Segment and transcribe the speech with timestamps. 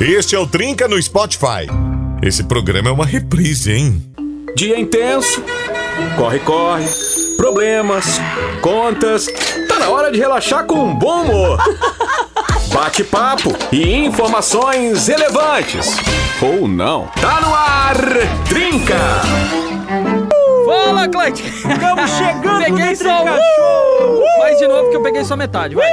[0.00, 1.68] Este é o Trinca no Spotify.
[2.22, 4.02] Esse programa é uma reprise, hein?
[4.56, 5.44] Dia intenso,
[6.16, 6.86] corre, corre,
[7.36, 8.18] problemas,
[8.62, 9.26] contas.
[9.68, 11.58] Tá na hora de relaxar com um bom humor.
[12.72, 15.98] Bate-papo e informações relevantes.
[16.40, 17.06] Ou não.
[17.20, 17.96] Tá no ar,
[18.48, 18.96] Trinca!
[20.64, 21.42] Fala, Cleiton!
[21.44, 23.22] Estamos chegando Peguei só.
[23.22, 24.22] Uh!
[24.38, 25.92] Faz de novo que eu peguei só metade, vai.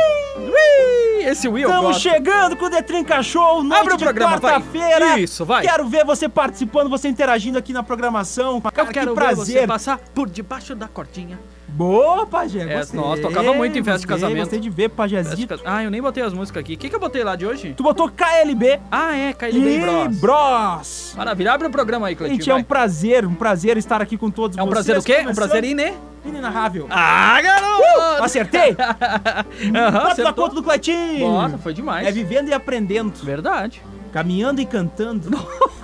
[1.28, 4.40] Esse Will eu Estamos chegando com o The Trinca Show, noite Abre o de programa,
[4.40, 5.20] quarta-feira.
[5.20, 5.62] Isso, vai.
[5.62, 8.62] Quero ver você participando, você interagindo aqui na programação.
[8.64, 9.62] Eu Cara, quero que ver prazer.
[9.62, 11.38] você passar por debaixo da cordinha.
[11.70, 12.62] Boa, Pajé.
[12.62, 14.40] É, gostei, nossa, tocava muito em festa de casamento.
[14.40, 15.60] Gostei de ver, Pajézito.
[15.66, 16.74] Ah, eu nem botei as músicas aqui.
[16.74, 17.74] O que, que eu botei lá de hoje?
[17.76, 20.18] Tu botou KLB Ah, é, KLB e Bros.
[20.18, 21.14] Bros.
[21.18, 22.40] Maravilha, abre o programa aí, Cleitinho.
[22.42, 22.64] Gente, é um vai.
[22.64, 24.86] prazer, um prazer estar aqui com todos É um vocês.
[24.86, 25.14] prazer o quê?
[25.20, 25.94] Um começando- prazer ine...
[26.26, 26.88] Inenarrável.
[26.90, 28.24] Ah, garoto!
[28.24, 28.76] Acertei?
[29.76, 31.28] Aham, Bota na conta do Cleitinho.
[31.28, 32.06] Nossa, foi demais.
[32.08, 33.14] É vivendo e aprendendo.
[33.24, 33.82] Verdade.
[34.12, 35.30] Caminhando e cantando.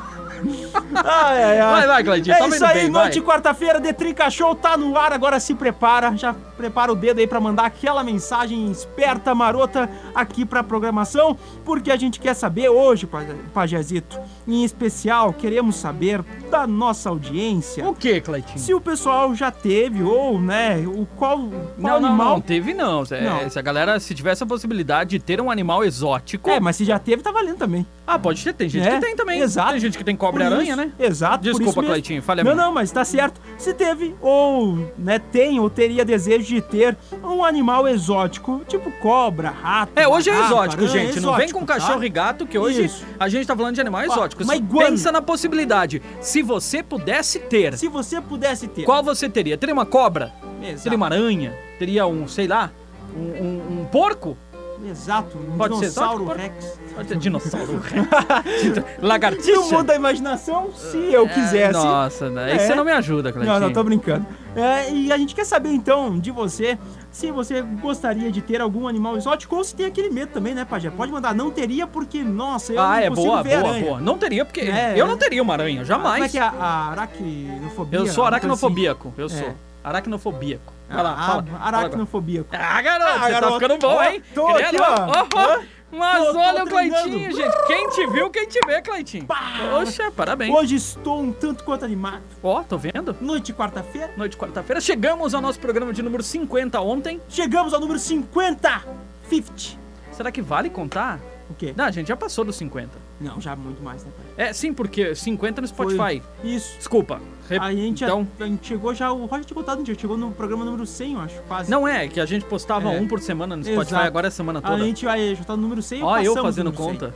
[0.95, 1.71] ai, ai, ai.
[1.71, 4.77] Vai, vai, Cleitinho, É tá isso aí, bem, noite de quarta-feira, The Trinca Show tá
[4.77, 9.33] no ar, agora se prepara, já prepara o dedo aí pra mandar aquela mensagem esperta,
[9.35, 15.75] marota, aqui pra programação, porque a gente quer saber hoje, Pa- Pajezito, em especial, queremos
[15.75, 18.59] saber da nossa audiência, O que, Cleitinho?
[18.59, 22.29] se o pessoal já teve, ou, né, o qual, qual Não, não, animal...
[22.35, 23.03] não, teve não.
[23.11, 23.49] É, Não.
[23.49, 26.49] Se a galera, se tivesse a possibilidade de ter um animal exótico.
[26.49, 27.85] É, mas se já teve, tá valendo também.
[28.05, 29.39] Ah, pode ter, tem gente É, que tem também.
[29.39, 29.71] exato.
[29.71, 30.91] Tem gente que tem cobra Por aranha, isso- né?
[30.99, 31.81] Exato, Desculpa.
[31.81, 33.39] Cleitinho, falha Não, não, mas tá certo.
[33.57, 39.49] Se teve ou, né, tem ou teria desejo de ter um animal exótico, tipo cobra,
[39.51, 39.93] rato.
[39.95, 41.19] É, hoje é exótico, gente.
[41.21, 41.75] Não vem exótico, com tá?
[41.75, 43.05] cachorro e gato, que hoje Isso.
[43.17, 44.49] a gente tá falando de animais Ó, exóticos.
[44.51, 44.89] iguana.
[44.89, 46.01] Pensa na possibilidade.
[46.19, 48.83] Se você pudesse ter, Se você pudesse ter.
[48.83, 49.57] qual você teria?
[49.57, 50.33] Teria uma cobra?
[50.61, 50.83] Exato.
[50.83, 51.53] Teria uma aranha?
[51.79, 52.69] Teria um, sei lá,
[53.15, 54.37] um, um- um porco?
[54.85, 56.79] Exato, um Pode ser dinossauro exótico, rex.
[56.95, 57.81] Pode ser dinossauro.
[57.83, 59.51] Se Lagartixa?
[59.51, 61.73] não muda a imaginação, se eu quisesse.
[61.73, 62.45] Nossa, né?
[62.45, 62.59] Aí É.
[62.59, 63.53] você não me ajuda, Cleitinho.
[63.59, 64.25] Não, não, tô brincando.
[64.55, 66.77] É, e a gente quer saber então de você
[67.09, 70.65] se você gostaria de ter algum animal exótico ou se tem aquele medo também, né,
[70.65, 70.89] Pajé?
[70.91, 73.85] Pode mandar, não teria porque, nossa, eu Ah, não é consigo boa, ver boa, aranha.
[73.85, 73.99] boa.
[73.99, 75.09] Não teria, porque É, eu é.
[75.09, 76.13] não teria uma aranha, jamais.
[76.15, 77.99] Como é que é a, aracnofobia?
[77.99, 78.33] Eu sou assim.
[78.33, 79.53] aracnofobíaco, eu sou.
[79.83, 80.73] Aracnofobíaco.
[80.89, 81.45] Vai lá, Ah, fala.
[81.59, 82.45] aracnofobia.
[82.51, 83.53] Ah, garoto, Ah, você garoto.
[83.53, 84.23] tá ficando bom, Ó, hein?
[84.33, 84.91] tô é louco.
[84.91, 85.27] ó.
[85.35, 85.59] Ó, ó.
[85.95, 87.03] Mas Tô- tô olha o treinando.
[87.09, 87.67] Cleitinho, gente.
[87.67, 89.27] Quem te viu, quem te vê, Cleitinho.
[89.27, 90.51] Poxa, parabéns.
[90.55, 92.23] Hoje estou um tanto quanto animado.
[92.41, 93.15] Ó, tô vendo?
[93.21, 94.11] Noite de quarta-feira.
[94.17, 94.81] Noite de quarta-feira.
[94.81, 97.21] Chegamos ao nosso programa de número 50 ontem.
[97.29, 98.81] Chegamos ao número 50.
[99.29, 99.77] 50.
[100.11, 101.19] Será que vale contar?
[101.49, 101.73] O quê?
[101.75, 102.89] Não, a gente já passou dos 50.
[103.19, 104.47] Não, já muito mais, né, pai?
[104.47, 106.21] É, sim, porque 50 no Spotify.
[106.43, 106.77] Isso.
[106.77, 107.21] Desculpa.
[107.49, 110.17] Re- A gente, então, a, gente chegou já, o Roger tinha contado um dia, chegou
[110.17, 111.69] no programa número 100, eu acho, quase.
[111.69, 112.97] não é que a gente postava É.
[112.99, 114.07] um por semana no Spotify, Exato.
[114.07, 114.81] agora é a semana A toda.
[114.85, 117.09] gente aí, já tá no número 100 Ó, eu fazendo do número 100.
[117.11, 117.13] conta.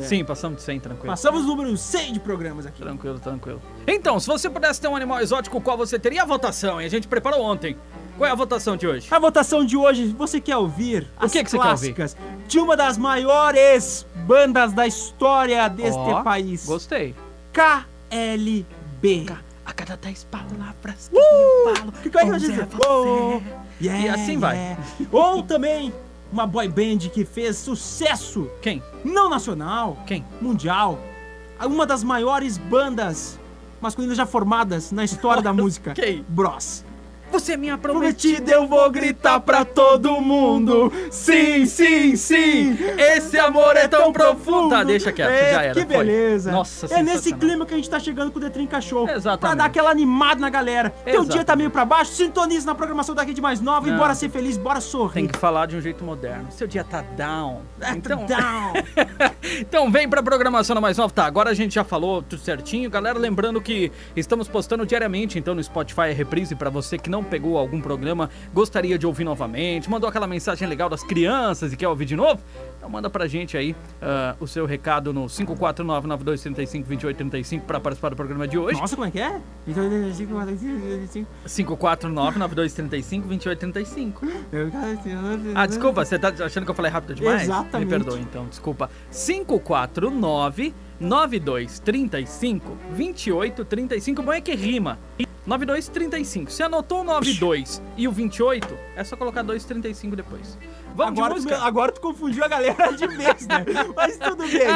[0.00, 0.02] É.
[0.02, 1.06] Sim, passamos de 100, tranquilo.
[1.06, 2.82] Passamos o número 100 de programas aqui.
[2.82, 3.62] Tranquilo, tranquilo.
[3.86, 6.22] Então, se você pudesse ter um animal exótico, qual você teria?
[6.22, 6.86] A votação, hein?
[6.88, 7.76] A gente preparou ontem.
[8.22, 9.08] Qual é a votação de hoje?
[9.10, 12.16] A votação de hoje, você quer ouvir O as que que você quer clássicas
[12.46, 16.64] de uma das maiores bandas da história deste Ó, país.
[16.64, 17.16] Gostei.
[17.52, 19.26] KLB.
[19.66, 21.68] A cada 10 palavras que Uh!
[21.68, 22.66] eu falo, Que coisa que onze é dizer?
[22.66, 22.88] você.
[22.88, 23.40] Oh,
[23.82, 24.54] yeah, E assim vai.
[24.56, 24.82] yeah.
[25.10, 25.92] Ou também
[26.32, 28.80] uma boy band que fez sucesso Quem?
[29.04, 30.24] não nacional, Quem?
[30.40, 30.96] mundial.
[31.60, 33.36] Uma das maiores bandas
[33.80, 35.92] masculinas já formadas na história da música.
[35.92, 36.24] Quem?
[36.28, 36.84] Bros.
[37.32, 38.12] Você é minha prometida.
[38.42, 40.92] Prometida, eu vou gritar pra todo mundo.
[41.10, 42.76] Sim, sim, sim.
[42.98, 44.70] Esse amor é tão profundo.
[44.70, 45.74] Tá, deixa quieto, É, já era.
[45.74, 46.04] Que foi.
[46.04, 46.52] beleza.
[46.52, 49.08] Nossa, É nesse clima que a gente tá chegando com o The Trinca Show.
[49.08, 49.40] Exatamente.
[49.40, 50.90] Pra dar aquela animada na galera.
[50.90, 51.44] Teu dia Exatamente.
[51.46, 53.98] tá meio pra baixo, sintonize na programação da Rede Mais Nova e Não.
[53.98, 55.14] bora ser feliz, bora sorrir.
[55.14, 56.46] Tem que falar de um jeito moderno.
[56.50, 57.62] Seu dia tá down.
[57.80, 58.72] É, Então, down.
[59.60, 61.12] então vem pra programação da Mais Nova.
[61.12, 62.90] Tá, agora a gente já falou tudo certinho.
[62.90, 67.21] Galera, lembrando que estamos postando diariamente, então no Spotify é reprise pra você que não
[67.22, 71.88] pegou algum programa, gostaria de ouvir novamente, mandou aquela mensagem legal das crianças e quer
[71.88, 72.40] ouvir de novo.
[72.76, 78.46] Então manda pra gente aí ah, o seu recado no 549-9235-2835 pra participar do programa
[78.48, 78.80] de hoje.
[78.80, 79.40] Nossa, como é que é?
[79.72, 79.88] Então,
[81.46, 84.14] 549-9235-2835.
[85.54, 87.42] Ah, desculpa, você tá achando que eu falei rápido demais?
[87.42, 87.88] Exatamente.
[87.88, 88.90] Me perdoe, então, desculpa.
[89.10, 94.22] 549 9235 2835.
[94.22, 94.98] Bom é que rima.
[95.46, 96.50] 9235.
[96.52, 100.58] Se anotou o 92 e o 28, é só colocar 235 depois.
[100.94, 101.66] Vamos Agora de tu, música?
[101.66, 103.64] agora tu confundiu a galera de vez, né?
[103.96, 104.68] Mas tudo bem.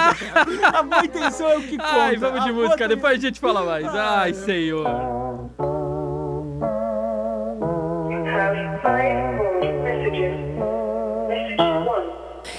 [0.65, 1.89] A boa intenção é o que conta.
[1.93, 3.87] Ai, vamos de A música, boa- depois a gente fala mais.
[3.87, 4.87] Ai, senhor.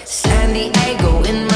[0.06, 1.47] San Diego in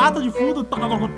[0.00, 0.66] lata de fundo.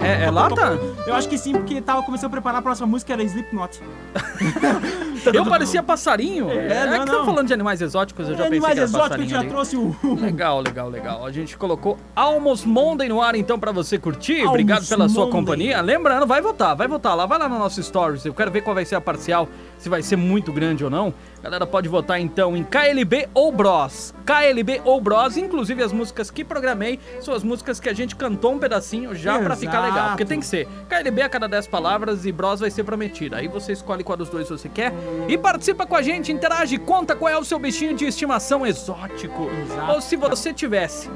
[0.00, 0.78] É- é lata?
[1.06, 3.80] Eu acho que sim, porque tava começando a preparar a próxima música, era Slipknot.
[5.32, 6.50] Eu parecia passarinho.
[6.50, 7.26] É, não, que tá não.
[7.26, 9.54] falando de animais exóticos, eu já pensei Animais que era exóticos, a gente passarinho já
[9.54, 10.14] trouxe o...
[10.20, 11.26] Legal, legal, legal.
[11.26, 14.36] A gente colocou Almost Monday no ar, então, pra você curtir.
[14.36, 15.40] Almost Obrigado pela sua Monday.
[15.40, 15.80] companhia.
[15.82, 18.24] Lembrando, vai votar, vai votar lá, vai lá no nosso Stories.
[18.24, 19.46] Eu quero ver qual vai ser a parcial,
[19.78, 21.12] se vai ser muito grande ou não.
[21.42, 24.14] Galera, pode votar então em KLB ou Bros.
[24.26, 28.52] KLB ou Bros, inclusive as músicas que programei são as músicas que a gente cantou
[28.52, 30.08] um pedacinho já pra ficar legal.
[30.08, 33.38] Porque tem que ser KLB a cada 10 palavras e Bros vai ser prometida.
[33.38, 34.92] Aí você escolhe qual dos dois você quer
[35.28, 39.50] e participa com a gente, interage, conta qual é o seu bichinho de estimação exótico.
[39.62, 39.92] Exato.
[39.92, 41.08] Ou se você tivesse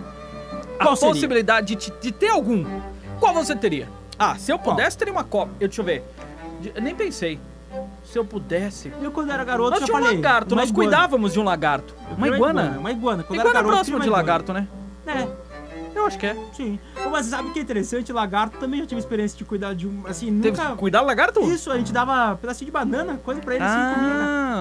[0.78, 1.12] a seria?
[1.12, 2.64] possibilidade de, de ter algum,
[3.20, 3.88] qual você teria?
[4.18, 5.52] Ah, se eu pudesse, teria uma copa.
[5.60, 6.02] Eu, deixa eu ver.
[6.74, 7.38] Eu nem pensei.
[8.14, 8.92] Se eu pudesse.
[9.02, 10.22] Eu quando era garoto Nós já tínhamos um falei.
[10.22, 10.88] lagarto, uma nós iguana.
[10.88, 11.94] cuidávamos de um lagarto.
[12.16, 12.76] Uma queria iguana.
[12.78, 13.22] Uma iguana.
[13.24, 14.68] Quando Iguana era garoto, próximo de uma lagarto, né?
[15.02, 15.20] iguana.
[15.20, 16.36] É, Eu acho que é.
[16.52, 16.78] sim.
[17.10, 18.12] Mas sabe o que é interessante?
[18.12, 20.04] Lagarto também já tive experiência de cuidar de um.
[20.06, 20.70] Assim, Teve nunca.
[20.70, 21.40] que cuidar do lagarto?
[21.40, 23.66] Isso, a gente dava pedacinho de banana, coisa pra ele Ah.
[23.66, 24.14] assim comia.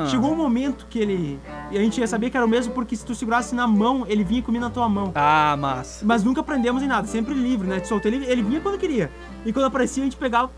[0.03, 0.09] né?
[0.09, 1.39] Chegou um momento que ele.
[1.69, 4.03] E a gente ia saber que era o mesmo porque se tu segurasse na mão,
[4.07, 5.11] ele vinha e comia na tua mão.
[5.13, 6.03] Ah, massa.
[6.03, 7.79] Mas nunca prendemos em nada, sempre livre, né?
[7.79, 9.11] De soltar ele, ele vinha quando queria.
[9.45, 10.49] E quando aparecia, a gente pegava.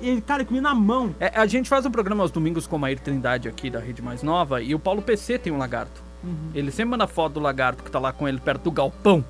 [0.00, 1.14] Ele, cara, ele comia na mão.
[1.20, 4.02] É, a gente faz um programa aos domingos com a Maír Trindade aqui da Rede
[4.02, 6.02] Mais Nova e o Paulo PC tem um lagarto.
[6.22, 6.50] Uhum.
[6.54, 9.24] Ele sempre manda foto do lagarto que tá lá com ele perto do galpão.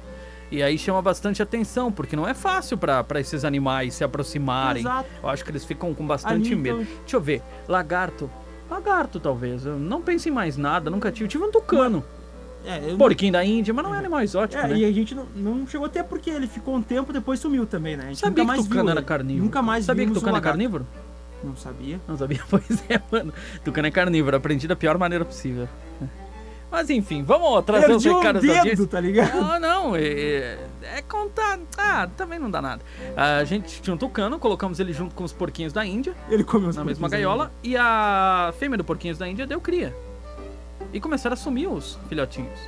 [0.51, 4.83] E aí chama bastante atenção, porque não é fácil pra pra esses animais se aproximarem.
[4.83, 5.09] Exato.
[5.23, 6.83] Eu acho que eles ficam com bastante Ali, medo.
[6.83, 7.43] então- Deixa eu ver.
[7.67, 8.31] Lagarto.
[8.71, 9.67] Lagarto, talvez.
[9.67, 11.29] Eu não pense em mais nada, nunca tive.
[11.29, 12.05] Tive um tucano.
[12.67, 14.77] É, Porquinho da Índia, mas não é animal exótico, É, né?
[14.79, 17.97] e a gente não, não chegou até porque ele ficou um tempo depois sumiu também,
[17.97, 18.05] né?
[18.05, 19.45] A gente Sabia nunca que mais tucano viu era carnívoro?
[19.45, 20.87] Nunca mais Sabia que um tucano é carnívoro?
[21.43, 22.01] Não sabia.
[22.09, 22.41] Não sabia?
[22.49, 23.33] Pois é, mano.
[23.63, 24.35] Tucano é carnívoro.
[24.37, 25.69] Aprendi da pior maneira possível.
[26.71, 28.87] Mas enfim, vamos trazer os Perdi um recados da dedo, audiência.
[28.89, 29.35] tá ligado?
[29.37, 31.61] Não, não, é, é contar.
[31.79, 32.83] Ah, também não dá nada.
[33.17, 36.71] A gente tinha um tucano, colocamos ele junto com os porquinhos da Índia, Ele comeu
[36.71, 39.95] os na mesma gaiola, e a fêmea do porquinhos da Índia deu cria.
[40.95, 42.59] E começaram a sumir os filhotinhos.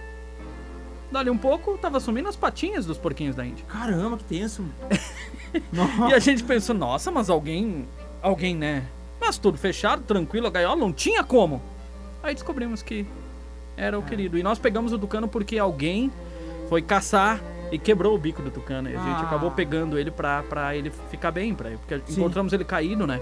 [1.10, 3.64] Dali um pouco, tava sumindo as patinhas dos porquinhos da Índia.
[3.66, 4.64] Caramba, que tenso.
[6.10, 7.88] E a gente pensou, nossa, mas alguém.
[8.20, 8.84] Alguém, né?
[9.18, 11.62] Mas tudo fechado, tranquilo, a gaiola, não tinha como.
[12.22, 13.06] Aí descobrimos que
[13.74, 14.36] era o querido.
[14.36, 16.12] E nós pegamos o tucano porque alguém
[16.68, 17.40] foi caçar
[17.72, 18.90] e quebrou o bico do tucano.
[18.90, 19.22] E a gente Ah.
[19.22, 21.78] acabou pegando ele pra, pra ele ficar bem, pra ele.
[21.78, 22.20] Porque Sim.
[22.20, 23.18] encontramos ele caído, né?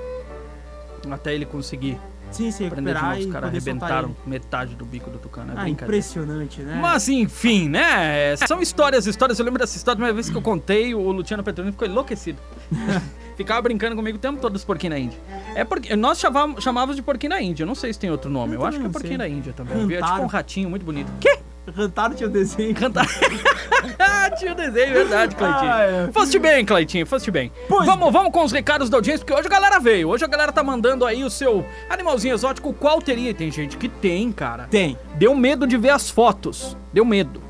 [1.10, 2.00] Até ele conseguir
[2.34, 3.18] Sim, se prender de novo.
[3.18, 5.52] Os caras poder soltar arrebentaram metade do bico do tucano.
[5.52, 6.78] É Ah, impressionante, né?
[6.80, 8.34] Mas enfim, né?
[8.36, 9.38] São histórias, histórias.
[9.38, 12.38] Eu lembro dessa história, uma vez que eu contei, o Luciano Petroni ficou enlouquecido.
[13.36, 15.18] ficava brincando comigo o tempo todo dos porquinhos da Índia.
[15.54, 17.62] É porque nós chamávamos, chamávamos de porquinho da Índia.
[17.62, 18.54] Eu não sei se tem outro nome.
[18.54, 19.18] Eu, Eu acho que é porquinho sei.
[19.18, 19.80] da Índia também.
[19.80, 20.24] Eu via tipo Rantaro.
[20.24, 21.12] um ratinho muito bonito.
[21.20, 21.38] Que?
[21.72, 22.74] Rantaro tinha o desenho.
[22.74, 23.06] Cantar.
[24.38, 25.70] Tinha o desenho, verdade, Cleitinho.
[25.70, 26.12] Ah, é.
[26.12, 27.52] Foste bem, Cleitinho, foste bem.
[27.68, 30.08] Pois vamos, vamos com os recados da audiência, porque hoje a galera veio.
[30.08, 32.72] Hoje a galera tá mandando aí o seu animalzinho exótico.
[32.72, 33.30] Qual teria?
[33.30, 34.66] E Tem gente que tem, cara.
[34.70, 34.98] Tem.
[35.14, 36.76] Deu medo de ver as fotos.
[36.92, 37.40] Deu medo.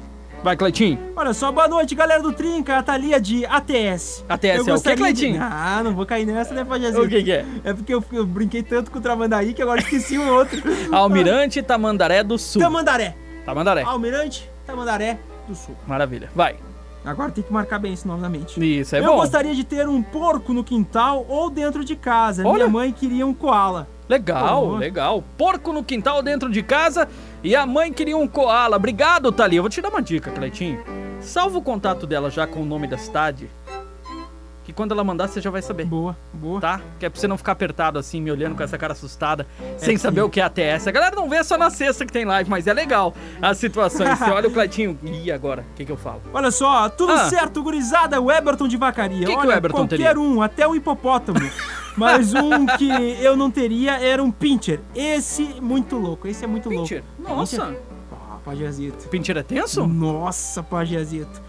[0.43, 0.99] Vai, Cleitinho.
[1.17, 4.23] Olha só, boa noite, galera do Trinca, a Thalia de ATS.
[4.29, 5.41] ATS é o quê, gostaria de- Cleitinho?
[5.43, 7.03] Ah, não vou cair nessa, né, Pajazinho?
[7.05, 7.47] O que que é?
[7.65, 10.61] É porque eu, eu brinquei tanto com o Tramandaí que agora esqueci o outro.
[10.93, 12.61] Almirante Tamandaré do Sul.
[12.61, 13.17] Tamandaré.
[13.45, 13.83] Tamandaré.
[13.83, 15.77] Almirante Tamandaré do Sul.
[15.87, 16.31] Maravilha.
[16.35, 16.57] Vai.
[17.05, 18.59] Agora tem que marcar bem esse nome na mente.
[18.81, 19.17] Isso, é eu bom.
[19.17, 22.43] gostaria de ter um porco no quintal ou dentro de casa.
[22.47, 22.55] Olha.
[22.55, 23.87] Minha mãe queria um koala.
[24.09, 24.77] Legal, Pô.
[24.77, 25.25] legal.
[25.37, 27.09] Porco no quintal dentro de casa
[27.43, 28.77] e a mãe queria um koala.
[28.77, 29.59] Obrigado, Thalia.
[29.59, 30.83] Eu vou te dar uma dica, Cleitinho.
[31.21, 33.51] Salva o contato dela já com o nome da cidade.
[34.65, 35.85] Que quando ela mandar, você já vai saber.
[35.85, 36.59] Boa, boa.
[36.61, 36.81] Tá?
[36.99, 39.95] Que é pra você não ficar apertado assim, me olhando com essa cara assustada, sem
[39.95, 40.89] que- saber o que é ATS.
[40.89, 44.19] A galera não vê só na sexta que tem live, mas é legal as situações.
[44.19, 44.99] Você olha o Cleitinho.
[45.03, 45.67] E agora?
[45.73, 46.23] O que, que eu falo?
[46.33, 47.29] Olha só, tudo Ah.
[47.29, 48.21] certo, gurizada.
[48.21, 49.27] O Eberton de Vacaria.
[49.27, 50.19] Que que Olha, o Eberton qualquer teria?
[50.19, 51.39] um, até o hipopótamo.
[51.97, 52.89] Mas um que
[53.23, 54.81] eu não teria era um pincher.
[54.95, 57.05] Esse muito louco, esse é muito Pincher.
[57.19, 57.35] louco.
[57.37, 57.67] Nossa.
[57.67, 57.81] Pincher.
[58.13, 59.09] Ah, pajazito.
[59.09, 59.87] Pincher é tenso?
[59.87, 61.41] Nossa, pajazito.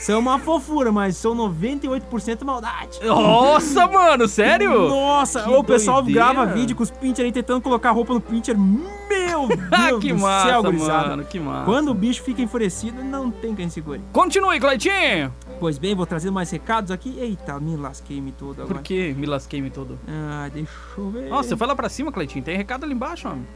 [0.00, 2.98] São uma fofura, mas são 98% maldade.
[3.04, 4.88] Nossa, mano, sério?
[4.88, 6.32] Nossa, Que o pessoal doideira.
[6.32, 8.56] grava vídeo com os pincher aí tentando colocar roupa no pincher.
[8.58, 11.08] Meu Ah, Deus que do massa, céu, gurizada.
[11.08, 11.64] mano, que massa.
[11.64, 14.00] Quando o bicho fica enfurecido, não tem quem segure.
[14.12, 15.32] Continue, Cleitinho.
[15.58, 17.16] Pois bem, vou trazer mais recados aqui.
[17.18, 18.74] Eita, me lasquei-me todo agora.
[18.74, 19.98] Por que me lasquei-me todo?
[20.08, 21.28] Ah, deixa eu ver.
[21.28, 22.44] Nossa, você foi lá pra cima, Cleitinho.
[22.44, 23.46] Tem recado ali embaixo, homem.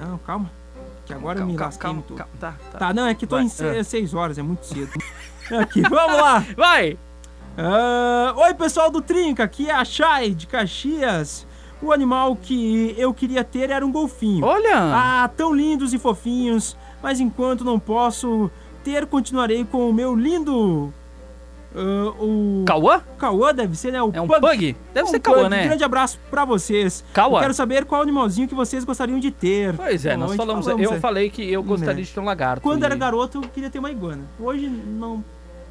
[0.00, 0.50] Não, calma.
[1.04, 2.16] Que agora eu me lasquei-me todo.
[2.18, 2.32] calma.
[2.38, 2.78] Tá, tá.
[2.78, 3.84] Tá, não, é que tô Vai, em ah.
[3.84, 4.90] 6 horas, é muito cedo.
[5.56, 6.44] aqui, vamos lá.
[6.56, 6.98] Vai!
[7.56, 11.46] Ah, Oi, pessoal do Trinca, aqui é a Chay de Caxias.
[11.80, 14.44] O animal que eu queria ter era um golfinho.
[14.44, 14.74] Olha!
[14.76, 16.76] Ah, tão lindos e fofinhos.
[17.02, 18.50] Mas enquanto não posso
[18.82, 20.92] ter, continuarei com o meu lindo.
[21.74, 22.64] ah, o.
[22.66, 23.00] Cauã?
[23.16, 24.02] Cauã deve ser, né?
[24.02, 24.76] O É um pug?
[24.92, 25.50] Deve Um ser Cauã, pug.
[25.50, 25.64] né?
[25.66, 27.04] Grande abraço pra vocês.
[27.12, 27.40] Cauã.
[27.40, 29.74] Quero saber qual animalzinho que vocês gostariam de ter.
[29.76, 30.64] Pois é, nós Hoje falamos.
[30.64, 31.00] falamos, eu é.
[31.00, 32.02] falei que eu gostaria Né.
[32.02, 32.60] de ter um lagarto.
[32.62, 34.22] Quando e- era garoto, eu queria ter uma iguana.
[34.40, 35.24] Hoje não.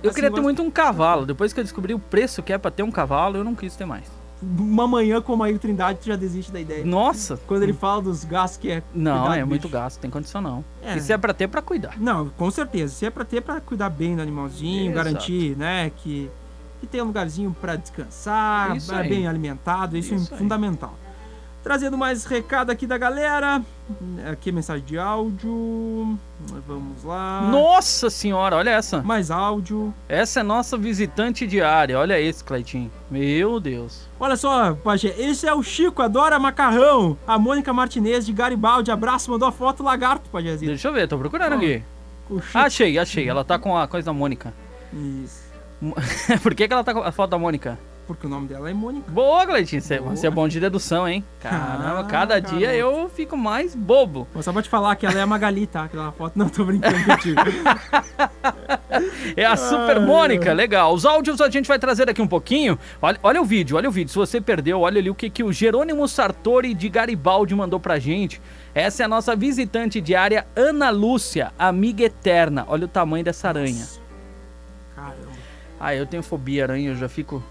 [0.04, 1.25] Eu assim, queria ter muito um cavalo.
[1.25, 3.75] Depois que eu descobri o preço que é pra ter um cavalo, eu não quis
[3.75, 4.06] ter mais.
[4.42, 6.86] Uma manhã com o Maíra Trindade, tu já desiste da ideia.
[6.86, 7.39] Nossa!
[7.48, 8.84] Quando ele fala dos gastos que é.
[8.94, 10.63] Não, é muito gasto, tem condição não.
[10.84, 10.96] É.
[10.96, 12.00] Isso é pra ter, pra cuidar.
[12.00, 12.94] Não, com certeza.
[12.94, 16.30] Se é pra ter, pra cuidar bem do animalzinho, garantir, né, que,
[16.80, 19.10] que tem um lugarzinho pra descansar, Isso aí.
[19.10, 20.39] bem alimentado, isso, Isso é aí.
[20.39, 20.96] fundamental.
[21.63, 23.62] Trazendo mais recado aqui da galera.
[24.29, 26.20] Aqui mensagem de áudio.
[26.67, 27.48] Vamos lá.
[27.50, 29.01] Nossa senhora, olha essa.
[29.01, 29.94] Mais áudio.
[30.10, 31.98] Essa é nossa visitante diária.
[31.98, 32.91] Olha esse, Cleitinho.
[33.10, 34.08] Meu Deus.
[34.20, 37.17] Olha só, Pajé, esse é o Chico, adora macarrão.
[37.25, 40.72] A Mônica Martinez de Garibaldi, abraço, mandou a foto lagarto, Pajézinho.
[40.72, 41.56] Deixa eu ver, tô procurando Ó.
[41.56, 41.84] aqui.
[42.53, 43.27] Achei, achei.
[43.27, 44.53] Ela tá com a coisa da Mônica.
[44.94, 45.48] Isso.
[46.44, 47.77] Por que, que ela tá com a foto da Mônica?
[48.08, 49.12] Porque o nome dela é Mônica.
[49.12, 49.82] Boa, Cleitinho.
[49.82, 50.16] Você, Boa.
[50.16, 51.26] você é bom de dedução, hein?
[51.42, 52.98] Caramba, Ah, cada dia garoto.
[53.02, 54.26] eu fico mais bobo.
[54.34, 55.84] Vou só pra te falar que ela é a Magali, tá?
[55.84, 56.40] Aquela foto.
[56.40, 57.42] Não, tô brincando contigo.
[59.36, 60.94] É a Super Mônica, legal.
[60.94, 62.80] Os áudios a gente vai trazer daqui um pouquinho.
[63.02, 64.10] Olha, olha o vídeo, olha o vídeo.
[64.10, 68.00] Se você perdeu, olha ali o que, que o Jerônimo Sartori de Garibaldi mandou pra
[68.00, 68.42] gente.
[68.74, 72.66] Essa é a nossa visitante diária, Ana Lúcia, amiga eterna.
[72.68, 73.86] Olha o tamanho dessa aranha.
[74.96, 75.28] Caramba.
[75.80, 77.44] Ah, eu tenho fobia aranha, eu já fico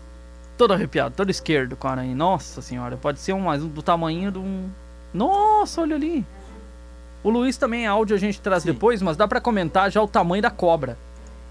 [0.57, 2.15] todo arrepiado, todo esquerdo com a aranha.
[2.15, 4.69] Nossa senhora, pode ser um mais um do tamanho de um.
[5.13, 6.25] Nossa, olha ali.
[7.23, 8.73] O Luiz também é áudio, a gente traz Sim.
[8.73, 10.97] depois, mas dá pra comentar já o tamanho da cobra.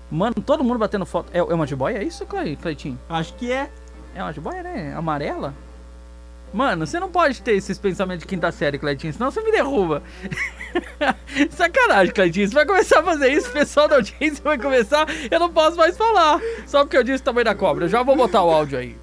[0.10, 1.30] Mano, todo mundo batendo foto.
[1.34, 1.98] É, é uma jiboia?
[1.98, 2.98] É isso, Cle- Cleitinho?
[3.10, 3.70] Acho que é.
[4.14, 4.94] É uma jiboia, né?
[4.96, 5.54] Amarela?
[6.56, 10.02] Mano, você não pode ter esses pensamentos de quinta série, Cleitinho, senão você me derruba.
[11.52, 12.48] Sacanagem, Cleitinho.
[12.48, 15.06] Você vai começar a fazer isso, o pessoal da audiência vai começar.
[15.30, 16.40] Eu não posso mais falar.
[16.66, 17.84] Só porque eu disse o tamanho da cobra.
[17.84, 18.96] Eu já vou botar o áudio aí.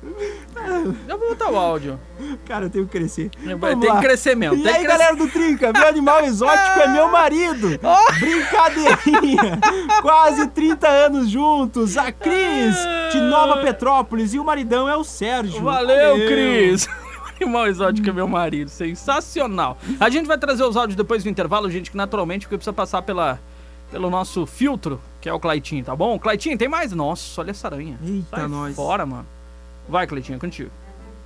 [1.07, 2.01] Já vou botar o áudio.
[2.47, 3.31] Cara, eu tenho que crescer.
[3.45, 3.97] Lá.
[3.97, 4.57] que crescer mesmo.
[4.57, 4.99] E tem aí, crescer.
[4.99, 7.79] galera do Trinca, meu animal exótico é meu marido.
[7.83, 8.13] Oh!
[8.19, 9.61] Brincadeirinha.
[10.01, 11.99] Quase 30 anos juntos.
[11.99, 12.77] A Cris,
[13.13, 14.33] de Nova Petrópolis.
[14.33, 15.63] E o maridão é o Sérgio.
[15.63, 16.89] Valeu, Cris!
[17.43, 19.77] Animal exótico é meu marido, sensacional.
[19.99, 23.03] A gente vai trazer os áudios depois do intervalo, gente, que naturalmente porque precisa passar
[23.03, 23.41] pela,
[23.91, 26.17] pelo nosso filtro, que é o Claitinho, tá bom?
[26.21, 26.93] Claitinho, tem mais?
[26.93, 27.99] Nossa, olha essa aranha.
[28.05, 28.77] Eita, Sai nós.
[28.77, 29.27] fora, mano.
[29.89, 30.71] Vai, Claitinho, é contigo.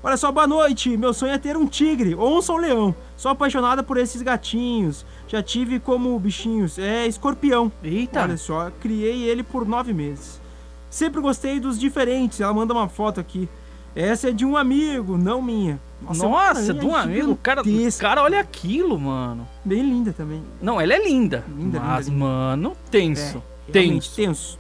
[0.03, 0.97] Olha só, boa noite.
[0.97, 2.95] Meu sonho é ter um tigre ou um são leão.
[3.17, 5.05] Sou apaixonada por esses gatinhos.
[5.29, 6.79] Já tive como bichinhos.
[6.79, 7.71] É escorpião.
[7.83, 8.23] Eita.
[8.23, 10.41] Olha só, criei ele por nove meses.
[10.89, 12.41] Sempre gostei dos diferentes.
[12.41, 13.49] Ela manda uma foto aqui.
[13.97, 15.81] Essa é de um amigo, não minha.
[16.03, 17.35] Nossa, é uma aranha de um amigo.
[17.43, 18.07] Cara, gigantesca.
[18.07, 19.49] cara, olha aquilo, mano.
[19.65, 20.45] Bem linda também.
[20.61, 21.43] Não, ela é linda.
[21.49, 23.43] Linda, mas, linda, mano, tenso.
[23.69, 24.15] É, tenso.
[24.15, 24.59] tenso.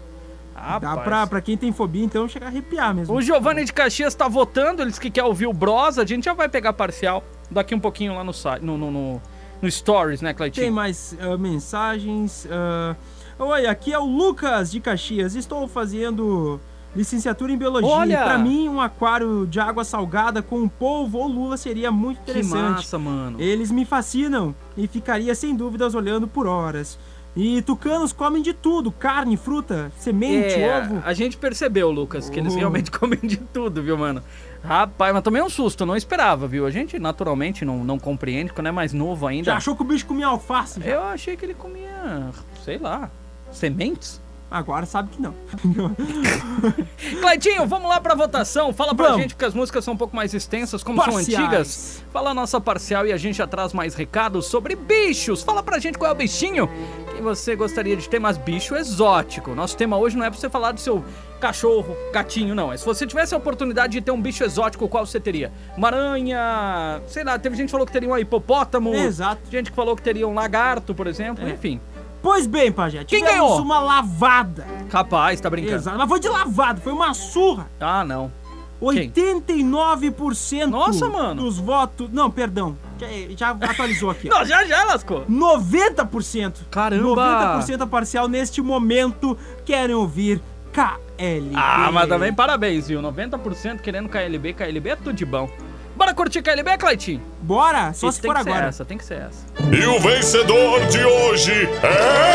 [0.80, 3.14] Dá pra, pra quem tem fobia, então, chegar a arrepiar mesmo.
[3.14, 5.98] O Giovanni de Caxias tá votando, ele disse que quer ouvir o Bros.
[5.98, 9.22] A gente já vai pegar parcial daqui um pouquinho lá no site, no, no, no,
[9.60, 10.72] no Stories, né, Tem Cleitinho?
[10.72, 12.48] mais ah, mensagens.
[12.50, 12.96] ah,
[13.38, 15.34] Oi, aqui é o Lucas de Caxias.
[15.34, 16.58] Estou fazendo
[16.96, 17.88] licenciatura em biologia.
[17.90, 18.22] Olha!
[18.24, 22.56] Pra mim, um aquário de água salgada com polvo ou lula seria muito Que interessante.
[22.76, 23.40] massa, mano.
[23.40, 26.98] Eles me fascinam e ficaria sem dúvidas olhando por horas.
[27.38, 31.02] E tucanos comem de tudo: carne, fruta, semente, É, ovo.
[31.04, 32.56] a gente percebeu, Lucas, que eles Oh.
[32.58, 34.22] realmente comem de tudo, viu, mano?
[34.64, 36.64] Rapaz, mas também é um susto, eu não esperava, viu?
[36.66, 39.44] A gente naturalmente não, não compreende, quando é mais novo ainda.
[39.52, 40.80] Já achou que o bicho comia alface?
[40.80, 40.86] já?
[40.90, 42.30] Eu achei que ele comia,
[42.64, 43.10] sei lá,
[43.52, 44.20] sementes?
[44.56, 45.34] Agora sabe que não.
[47.20, 48.72] Cleitinho, vamos lá pra votação.
[48.72, 49.22] Fala pra Vamos.
[49.22, 51.44] gente, porque as músicas são um pouco mais extensas, como são Parciais.
[51.44, 52.02] antigas.
[52.12, 55.42] Fala a nossa parcial e a gente já traz mais recados sobre bichos.
[55.42, 56.68] Fala pra gente qual é o bichinho
[57.14, 59.54] que você gostaria de ter, mas bicho exótico.
[59.54, 61.04] Nosso tema hoje não é pra você falar do seu
[61.40, 62.72] cachorro, gatinho, não.
[62.72, 65.52] É se você tivesse a oportunidade de ter um bicho exótico, qual você teria?
[65.76, 68.94] Uma aranha, sei lá, teve gente que falou que teria um hipopótamo.
[68.94, 69.42] Exato.
[69.50, 71.46] Gente que falou que teria um lagarto, por exemplo.
[71.46, 71.50] É.
[71.50, 71.80] Enfim.
[72.26, 73.62] Pois bem, Pajé, Quem ganhou?
[73.62, 74.66] uma lavada.
[74.90, 75.76] Capaz, tá brincando.
[75.76, 75.96] Exato.
[75.96, 77.70] Mas foi de lavada, foi uma surra.
[77.78, 78.32] Ah, não.
[78.80, 79.12] Quem?
[79.12, 81.44] 89% Nossa, mano.
[81.44, 82.10] dos votos.
[82.10, 82.76] Não, perdão.
[82.98, 84.28] Já, já atualizou aqui.
[84.28, 85.24] Não, já já lascou.
[85.26, 86.62] 90%.
[86.68, 87.62] Caramba!
[87.64, 91.52] 90% a parcial neste momento querem ouvir KLB.
[91.54, 93.00] Ah, mas também parabéns, viu?
[93.00, 95.48] 90% querendo KLB, KLB é tudo de bom.
[95.96, 97.22] Bora curtir KLB, Cleitinho?
[97.40, 98.66] Bora, só Isso se tem for que ser agora.
[98.66, 99.46] essa, tem que ser essa.
[99.74, 102.25] E o vencedor de hoje é.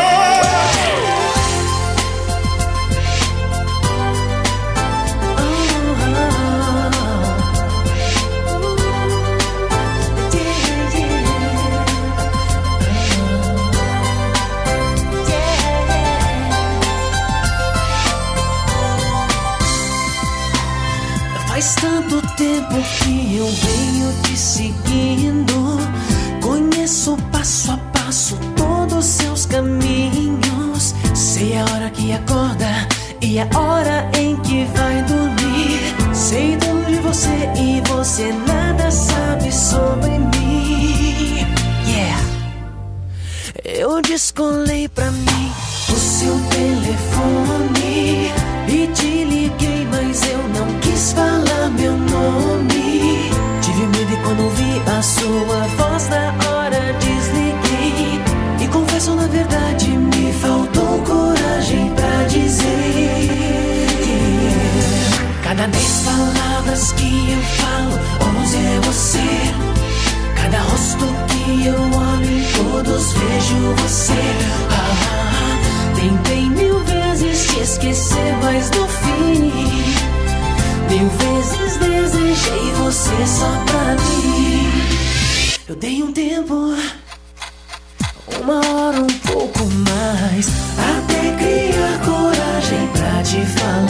[88.40, 93.86] Uma hora, um pouco mais, até criar coragem pra te falar.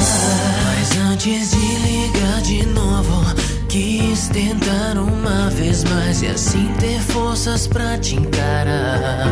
[0.66, 3.24] Mas antes de ligar de novo,
[3.68, 9.30] quis tentar uma vez mais e assim ter forças pra te encarar.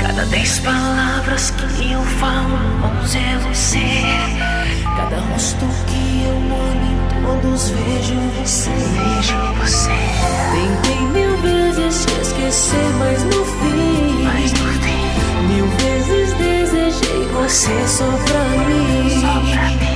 [0.00, 2.58] Cada dez palavras que eu falo,
[3.00, 3.78] onze é você.
[4.96, 8.70] Cada rosto que eu olho, todos vejo você.
[8.70, 9.90] Vejo você.
[10.52, 11.51] Tentei mil vezes
[11.92, 14.24] te esquecer, mas no fim.
[14.24, 15.52] Mas no fim.
[15.52, 19.20] Mil vezes desejei você só pra mim.
[19.20, 19.91] Só pra mim.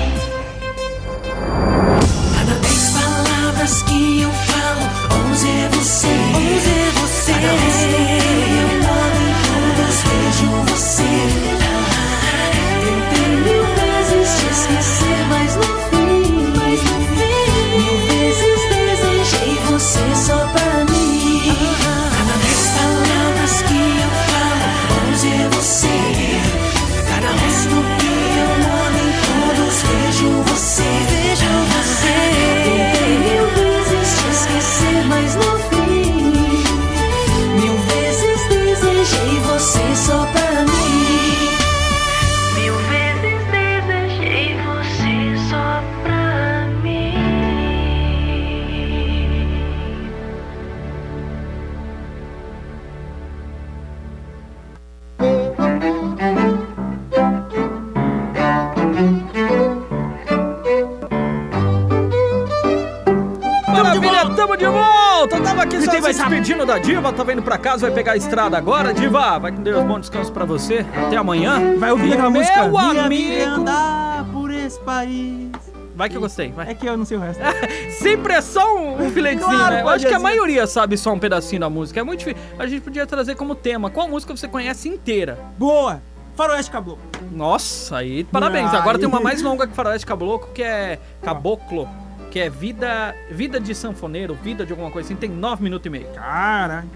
[66.67, 68.93] Da Diva tá vindo pra casa, vai pegar a estrada agora.
[68.93, 70.85] Diva, vai com Deus, bom descanso pra você.
[71.07, 71.77] Até amanhã.
[71.79, 72.67] Vai ouvir aquela Meu música?
[72.69, 73.45] Minha amigo.
[73.45, 75.51] andar por esse país.
[75.95, 76.71] Vai que eu gostei, vai.
[76.71, 77.41] É que eu não sei o resto.
[78.03, 79.83] Sempre é só um, um filetezinho, Claro, né?
[79.83, 82.01] Eu acho que a maioria sabe só um pedacinho da música.
[82.01, 82.43] É muito difícil.
[82.59, 83.89] A gente podia trazer como tema.
[83.89, 85.39] Qual música você conhece inteira?
[85.57, 86.03] Boa!
[86.35, 86.99] Faroeste Caboclo.
[87.33, 88.75] Nossa, aí parabéns.
[88.75, 91.89] Ah, Agora tem uma mais longa que Faroeste Caboclo, que é Caboclo.
[92.37, 95.17] Que é Vida vida de Sanfoneiro, Vida de alguma coisa assim.
[95.17, 96.07] Tem nove minutos e meio.
[96.09, 96.87] Caralho.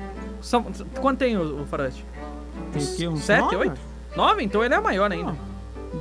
[0.42, 0.66] São-
[1.00, 2.04] quanto tem o, o Faroeste?
[2.74, 3.08] Tem o quê?
[3.08, 3.56] Uns Sete, nove?
[3.56, 3.80] oito?
[4.14, 4.44] Nove?
[4.44, 5.34] Então ele é maior ainda.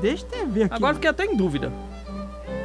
[0.02, 0.74] Deixa eu ver aqui.
[0.74, 1.72] Agora fiquei até em dúvida.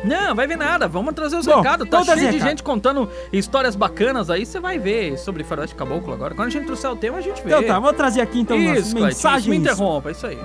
[0.03, 0.89] Não, vai ver nada.
[0.89, 1.89] Vamos trazer os Bom, recados.
[1.89, 2.51] Tá vamos trazer cheio de recado.
[2.51, 4.45] gente contando histórias bacanas aí.
[4.45, 6.35] Você vai ver sobre Faroeste Caboclo agora.
[6.35, 7.51] Quando a gente trouxer o tema, a gente vê.
[7.51, 9.47] Então tá, vou trazer aqui então Isso, Cleitinho, mensagens.
[9.47, 10.41] me interrompa, isso aí.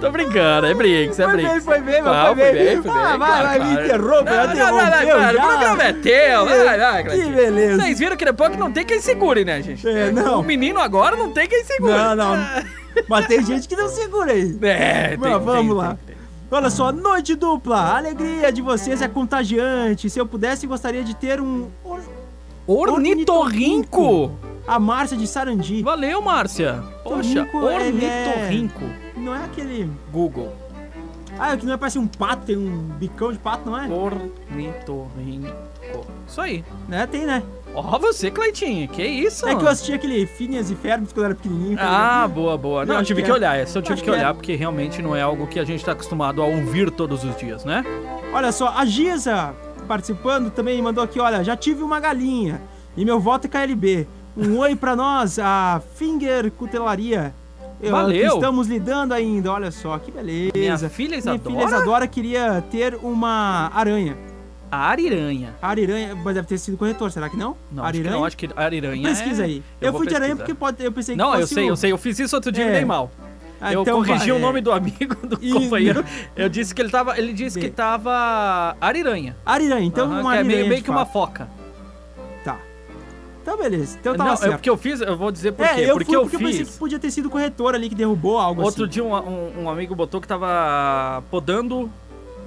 [0.00, 1.64] Tô brincando, é brinks, é Foi bem, brinks.
[1.64, 2.82] foi bem, Não, foi bem.
[2.82, 5.34] foi bem, Ah, vai, claro, vai, me interrompa, já Não, não, não, vai, interrompeu vai,
[5.34, 5.40] já.
[5.40, 7.82] O programa é teu, vai, vai, Que beleza.
[7.82, 9.88] Vocês viram que depois que não tem quem segure, né, gente?
[9.88, 10.40] É, não.
[10.40, 11.92] O menino agora não tem quem segure.
[11.92, 12.36] Não, não.
[13.08, 14.56] Mas tem gente que não segura aí.
[14.62, 15.98] É, tem, vamos tem, lá.
[16.06, 16.14] tem.
[16.50, 17.76] Olha só, noite dupla.
[17.78, 20.08] A alegria de vocês é contagiante.
[20.08, 21.68] Se eu pudesse, gostaria de ter um.
[21.82, 22.00] or-
[22.66, 24.32] Ornitorrinco.
[24.66, 25.82] A Márcia de Sarandi.
[25.82, 26.82] Valeu, Márcia.
[27.02, 28.84] Poxa, é- ornitorrinco.
[29.24, 29.90] Não é aquele.
[30.12, 30.52] Google.
[31.38, 33.88] Ah, é que não é parece um pato, tem um bicão de pato, não é?
[33.88, 35.52] Ornitorrinco.
[36.26, 36.64] Isso aí.
[36.88, 37.06] Né?
[37.06, 37.42] Tem, né?
[37.74, 38.86] Ó, você, Cleitinho.
[38.88, 39.46] Que isso?
[39.48, 41.76] É que eu assisti aquele Phineas e Ferb quando eu era pequenininho.
[41.80, 42.86] Ah, boa, boa.
[42.86, 43.34] Não, Eu tive que que é.
[43.34, 43.58] olhar.
[43.58, 44.12] Essa eu tive que que é.
[44.12, 47.36] olhar porque realmente não é algo que a gente tá acostumado a ouvir todos os
[47.36, 47.84] dias, né?
[48.32, 49.54] Olha só, a Giza
[49.88, 52.62] participando também mandou aqui, olha, já tive uma galinha
[52.96, 54.06] e meu voto é KLB.
[54.36, 57.34] Um oi pra nós, a Finger Cutelaria.
[57.84, 58.28] Eu- Valeu.
[58.30, 60.52] que estamos lidando ainda, olha só, que beleza.
[60.54, 61.50] Minha filha Minha Isadora?
[61.50, 64.16] filha Isadora queria ter uma aranha.
[64.70, 65.54] A Ariranha.
[65.62, 67.56] Ariranha, mas deve ter sido corretor, será que não?
[67.70, 68.16] Não, acho que Ariranha?
[68.16, 68.24] não.
[68.24, 69.46] Acho que Ariranha Pesquisa é...
[69.46, 69.62] aí.
[69.80, 71.76] Eu, vou fui de aranha porque pode, eu pensei que Não, eu sei, o- eu
[71.76, 71.92] sei.
[71.92, 72.70] Eu fiz isso outro dia e É.
[72.70, 73.08] me dei mal.
[73.60, 74.40] Ah, eu então corrigi vai, o é.
[74.40, 76.04] nome do amigo do Ih, companheiro.
[76.34, 77.16] Eu disse que ele tava.
[77.16, 77.72] Ele disse que Bem.
[77.74, 79.36] tava Ariranha.
[79.46, 81.48] Ariranha, então Aham, uma que é ariranha meio, meio que uma foca.
[83.44, 83.52] Tá.
[83.52, 84.52] Então beleza, então tava não, é certo.
[84.52, 85.80] porque eu fiz, eu vou dizer por é, quê.
[85.82, 86.70] eu porque fui eu porque eu pensei fiz.
[86.70, 88.92] que podia ter sido o corretor ali que derrubou algo Outro assim.
[88.92, 91.90] dia um, um- um amigo botou que tava podando.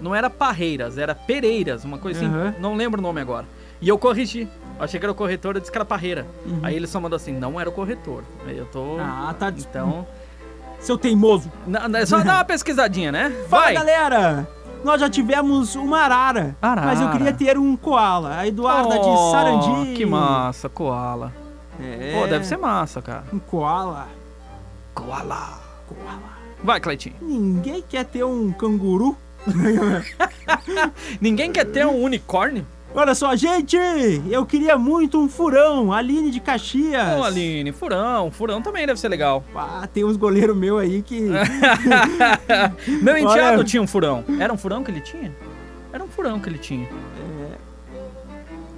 [0.01, 2.27] Não era parreiras, era pereiras, uma coisa assim.
[2.29, 2.55] Aham.
[2.59, 3.45] Não lembro o nome agora.
[3.81, 4.47] E eu corrigi.
[4.79, 6.25] Achei que era o corretor, eu disse que era parreira.
[6.45, 6.59] Uhum.
[6.61, 8.23] Aí ele só mandou assim, não era o corretor.
[8.45, 8.97] Aí eu tô.
[8.99, 9.51] Ah, tá.
[9.57, 10.05] Então.
[10.79, 11.51] Seu teimoso.
[11.65, 13.31] Não, é só dar uma pesquisadinha, né?
[13.49, 13.73] Fala, Vai!
[13.73, 14.47] galera!
[14.83, 16.87] Nós já tivemos uma arara, Arara.
[16.87, 18.37] mas eu queria ter um koala.
[18.37, 19.93] A Eduarda de Oh, Sarandi.
[19.95, 21.33] Que massa, koala.
[21.79, 23.23] É, Pô, deve ser massa, cara.
[23.33, 24.07] um koala.
[24.93, 25.59] Koala.
[25.87, 26.37] Koala.
[26.63, 27.15] Vai, Cleitinho.
[27.21, 29.15] Ninguém quer ter um canguru.
[31.21, 32.65] Ninguém quer ter um unicórnio?
[32.99, 33.77] Olha só, gente!
[34.27, 35.93] Eu queria muito um furão.
[35.93, 37.19] Aline de Caxias.
[37.19, 38.31] Ô, Aline, furão.
[38.31, 39.43] Furão também deve ser legal.
[39.55, 41.21] Ah, tem uns goleiros meus aí que.
[43.01, 44.23] Meu enteado Olha- tinha um furão.
[44.39, 45.31] Era um furão que ele tinha?
[45.93, 46.87] Era um furão que ele tinha.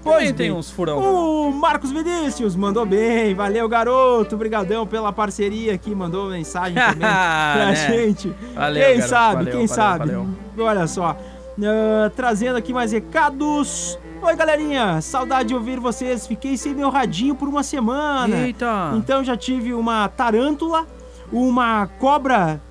[0.04, 0.52] Pois Também tem bem.
[0.58, 0.98] uns furão.
[1.00, 3.34] O Marcos Vinícius mandou bem.
[3.34, 4.36] Valeu, garoto.
[4.36, 5.94] Obrigadão pela parceria aqui.
[5.96, 7.76] Mandou mensagem também pra Né?
[7.76, 8.34] gente.
[8.56, 9.10] Valeu, quem garoto.
[9.10, 10.00] sabe, Valeu, quem valeu, sabe.
[10.12, 10.28] valeu.
[10.58, 11.18] Olha só.
[11.62, 13.98] Ah, trazendo aqui mais recados.
[14.22, 15.02] Oi, galerinha.
[15.02, 16.28] Saudade de ouvir vocês.
[16.28, 18.36] Fiquei sem meu radinho por uma semana.
[18.36, 18.94] Eita.
[18.96, 20.86] Então já tive uma tarântula,
[21.32, 22.62] uma cobra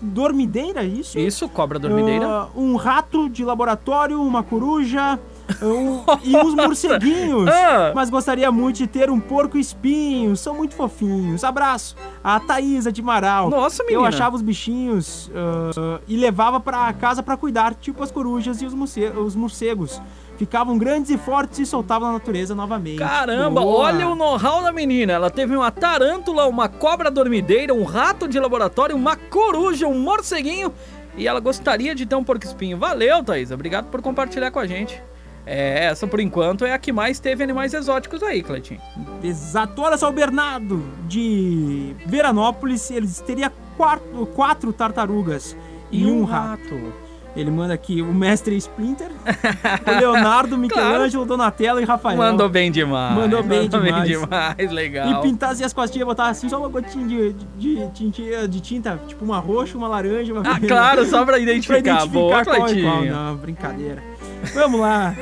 [0.00, 1.18] dormideira, isso?
[1.18, 2.26] Isso, cobra dormideira.
[2.26, 5.18] Ah, um rato de laboratório, uma coruja
[5.62, 7.48] um- e uns morceguinhos.
[7.48, 7.92] Ah.
[7.94, 10.36] Mas gostaria muito de ter um porco espinho.
[10.36, 11.44] São muito fofinhos.
[11.44, 11.96] Abraço.
[12.24, 13.48] A Thaísa de Marau.
[13.50, 14.08] Nossa, Eu menina.
[14.08, 18.74] achava os bichinhos ah, e levava pra casa pra cuidar, tipo as corujas e os,
[18.74, 20.00] morce- os morcegos.
[20.36, 22.98] Ficavam grandes e fortes e soltavam na natureza novamente.
[22.98, 23.86] Caramba, Boa.
[23.86, 25.14] olha o know-how da menina.
[25.14, 30.72] Ela teve uma tarântula, uma cobra dormideira, um rato de laboratório, uma coruja, um morceguinho.
[31.16, 32.76] E ela gostaria de ter um porco-espinho.
[32.76, 33.54] Valeu, Thaisa.
[33.54, 35.02] Obrigado por compartilhar com a gente.
[35.46, 38.80] É, essa por enquanto é a que mais teve animais exóticos aí, Cleitinho.
[39.22, 39.80] Exato.
[39.80, 45.56] Olha só, o Bernardo de Veranópolis, eles teria quatro, quatro tartarugas
[45.90, 46.92] e, um rato.
[47.36, 49.08] Ele manda aqui o mestre Splinter,
[49.86, 52.16] o Leonardo, Michelangelo, Donatello e Rafael.
[52.16, 53.14] Mandou bem demais.
[53.14, 54.08] Mandou bem demais.
[54.08, 55.20] demais, legal.
[55.20, 59.00] E pintasse as costinhas, botar assim só uma gotinha de, de, de, tinta- de tinta,
[59.06, 60.68] tipo uma roxa, uma laranja, uma Ah, vermelha.
[60.68, 61.78] claro, só pra pra identificar.
[61.78, 63.04] identificar Boa, qual é qual.
[63.04, 64.02] Não, brincadeira.
[64.54, 65.14] Vamos lá.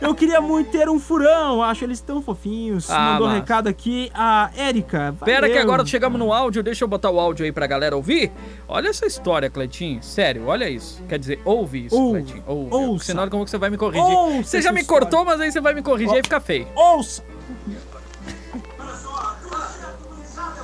[0.00, 2.90] Eu queria muito ter um furão, acho eles tão fofinhos.
[2.90, 5.14] Ah, Mandou um recado aqui a Érica.
[5.24, 8.32] Pera que agora chegamos no áudio, deixa eu botar o áudio aí pra galera ouvir.
[8.66, 10.02] Olha essa história, Cleitinho.
[10.02, 11.00] Sério, olha isso.
[11.08, 12.44] Quer dizer, ouve isso, Ouve, Cleitinho.
[12.46, 12.74] Ouve.
[12.74, 13.04] ouça.
[13.04, 14.04] Senão como que você vai me corrigir?
[14.04, 15.02] Ouça você já me história.
[15.06, 16.66] cortou, mas aí você vai me corrigir e fica feio.
[16.74, 17.22] Ouça!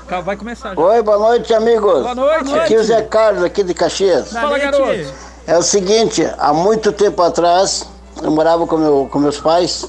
[0.08, 0.80] Calma, Vai começar já.
[0.80, 2.02] Oi, boa noite, amigos.
[2.02, 2.58] Boa noite.
[2.58, 4.32] Aqui é o Zé Carlos, aqui de Caxias.
[4.32, 4.82] Fala, garoto.
[5.46, 7.86] É o seguinte, há muito tempo atrás,
[8.22, 9.86] eu morava com, meu, com meus pais.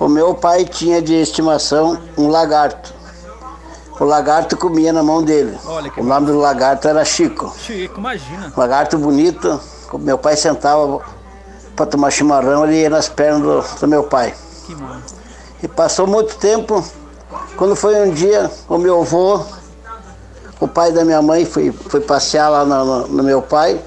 [0.00, 2.92] O meu pai tinha de estimação um lagarto.
[4.00, 5.56] O lagarto comia na mão dele.
[6.00, 7.54] O nome do lagarto era Chico.
[7.58, 8.52] Chico, imagina.
[8.56, 9.60] Lagarto bonito.
[10.00, 11.00] Meu pai sentava
[11.76, 14.34] para tomar chimarrão, ele ia nas pernas do, do meu pai.
[14.66, 15.02] Que mano.
[15.62, 16.82] E passou muito tempo.
[17.56, 19.40] Quando foi um dia, o meu avô,
[20.58, 23.80] o pai da minha mãe, foi, foi passear lá no, no- no meu pai.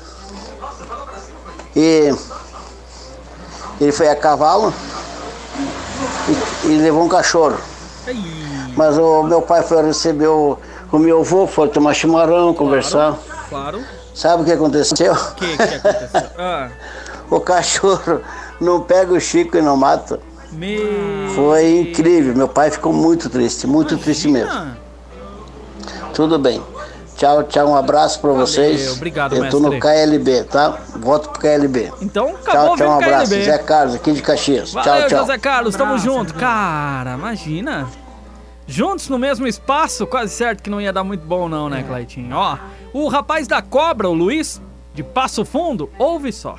[1.76, 2.14] E
[3.80, 4.74] ele foi a cavalo
[6.64, 7.58] e, e levou um cachorro.
[8.76, 10.58] Mas o meu pai foi receber o,
[10.92, 13.18] o meu avô, foi tomar chimarrão, conversar.
[13.50, 13.82] Claro.
[14.14, 15.14] Sabe o que aconteceu?
[15.14, 16.30] O que que aconteceu?
[16.38, 16.70] Ah,
[17.30, 18.22] O cachorro
[18.62, 20.20] não pega o Chico e não mata.
[20.52, 20.80] me...
[21.36, 22.36] Foi incrível.
[22.36, 24.76] Meu pai ficou muito triste, muito triste mesmo.
[26.14, 26.62] Tudo bem.
[27.16, 28.92] Tchau, tchau, um abraço pra vocês.
[28.92, 29.90] obrigado, Eu tô no mestre.
[30.06, 30.78] KLB, tá?
[31.00, 31.92] Voto pro KLB.
[32.02, 33.32] Então acabou Tchau, tchau, um abraço.
[33.32, 33.46] KLB.
[33.46, 34.74] Zé Carlos, aqui de Caxias.
[34.74, 35.20] Valeu, tchau, tchau.
[35.20, 36.34] José Carlos, tamo Abraço, junto.
[36.34, 37.88] Cara, imagina.
[38.68, 41.70] Juntos no mesmo espaço, quase certo que não ia dar muito bom não, É.
[41.70, 42.36] né, Claitinho?
[42.36, 42.58] Ó,
[42.94, 44.60] o rapaz da cobra, o Luiz,
[44.94, 46.56] de Passo Fundo, ouve só.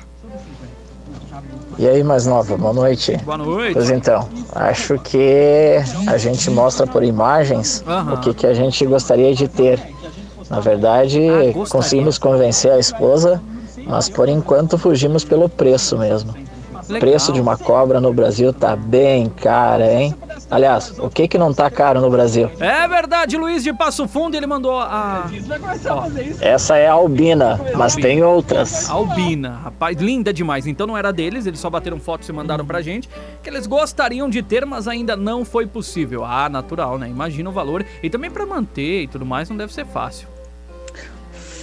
[1.77, 3.15] E aí, mais nova, boa noite.
[3.17, 3.73] Boa noite.
[3.73, 5.75] Pois então, acho que
[6.07, 8.13] a gente mostra por imagens Aham.
[8.13, 9.79] o que, que a gente gostaria de ter.
[10.49, 13.41] Na verdade, Ah, conseguimos convencer a esposa,
[13.85, 16.33] mas por enquanto fugimos pelo preço mesmo.
[16.89, 20.15] O preço de uma cobra no Brasil tá bem cara, hein?
[20.49, 22.49] Aliás, o que que não tá caro no Brasil?
[22.61, 25.29] É verdade, Luiz de Passo Fundo, ele mandou a...
[26.39, 28.89] Essa é a albina, mas tem outras.
[28.89, 29.59] Albina.
[29.65, 30.65] Rapaz, linda demais.
[30.65, 33.09] Então não era deles, eles só bateram fotos e mandaram pra gente.
[33.43, 36.23] Que eles gostariam de ter, mas ainda não foi possível.
[36.23, 37.09] Ah, natural, né?
[37.09, 37.85] Imagina o valor.
[38.01, 40.25] E também pra manter e tudo mais, não deve ser fácil.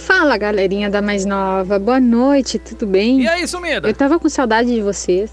[0.05, 3.21] Fala galerinha da mais nova, boa noite, tudo bem?
[3.21, 3.87] E aí, sumida?
[3.87, 5.31] Eu tava com saudade de vocês.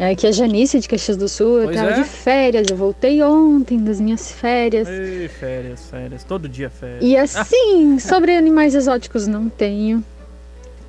[0.00, 1.94] É aqui é a Janice de Caxias do Sul, eu Pois tava é.
[2.02, 4.88] de férias, eu voltei ontem das minhas férias.
[4.88, 6.24] Ei, férias, férias.
[6.24, 6.98] Todo dia férias.
[7.02, 10.04] E assim, sobre animais exóticos não tenho.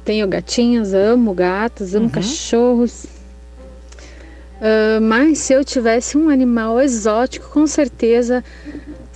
[0.03, 2.01] Tenho gatinhos, amo gatos, Uhum.
[2.01, 3.05] amo cachorros.
[4.59, 8.43] Ah, mas se eu tivesse um animal exótico, com certeza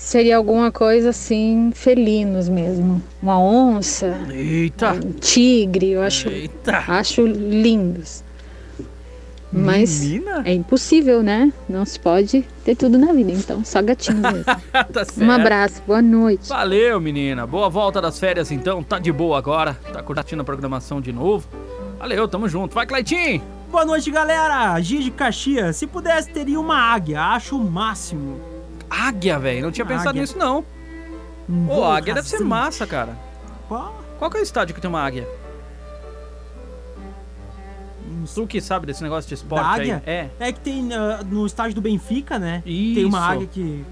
[0.01, 3.01] seria alguma coisa assim, felinos mesmo.
[3.21, 4.93] Uma onça, Eita!
[4.93, 6.83] um tigre, eu acho, Eita!
[6.87, 8.23] acho lindos.
[9.53, 10.43] Mas Menina?
[10.45, 11.51] é impossível, né?
[11.67, 14.45] Não se pode ter tudo na vida, então só gatinhos mesmo.
[14.45, 15.21] tá certo.
[15.21, 16.47] Um abraço, boa noite.
[16.47, 17.45] Valeu, menina.
[17.45, 18.81] Boa volta das férias, então.
[18.81, 19.73] Tá de boa agora.
[19.91, 21.47] Tá curtindo a programação de novo.
[21.99, 22.73] Valeu, tamo junto.
[22.73, 23.41] Vai, Cleitinho!
[23.69, 24.79] Boa noite, galera.
[24.79, 25.75] De Caxias.
[25.75, 27.21] Se pudesse, teria uma águia.
[27.21, 28.39] Acho o máximo.
[28.91, 29.61] Águia, velho.
[29.61, 30.21] Não tinha pensado Águia.
[30.21, 30.65] nisso, não.
[31.49, 33.17] Um Pô, águia deve ser massa, cara.
[33.67, 33.79] Pô,
[34.19, 35.27] Qual que é o estádio que tem uma águia?
[38.33, 40.03] Tu que sabe desse negócio de esporte Da águia?
[40.05, 40.13] aí.
[40.13, 40.29] É.
[40.39, 42.61] É que tem ah, no estádio do Benfica, né?
[42.63, 43.07] Tem Isso.
[43.07, 43.83] uma águia que.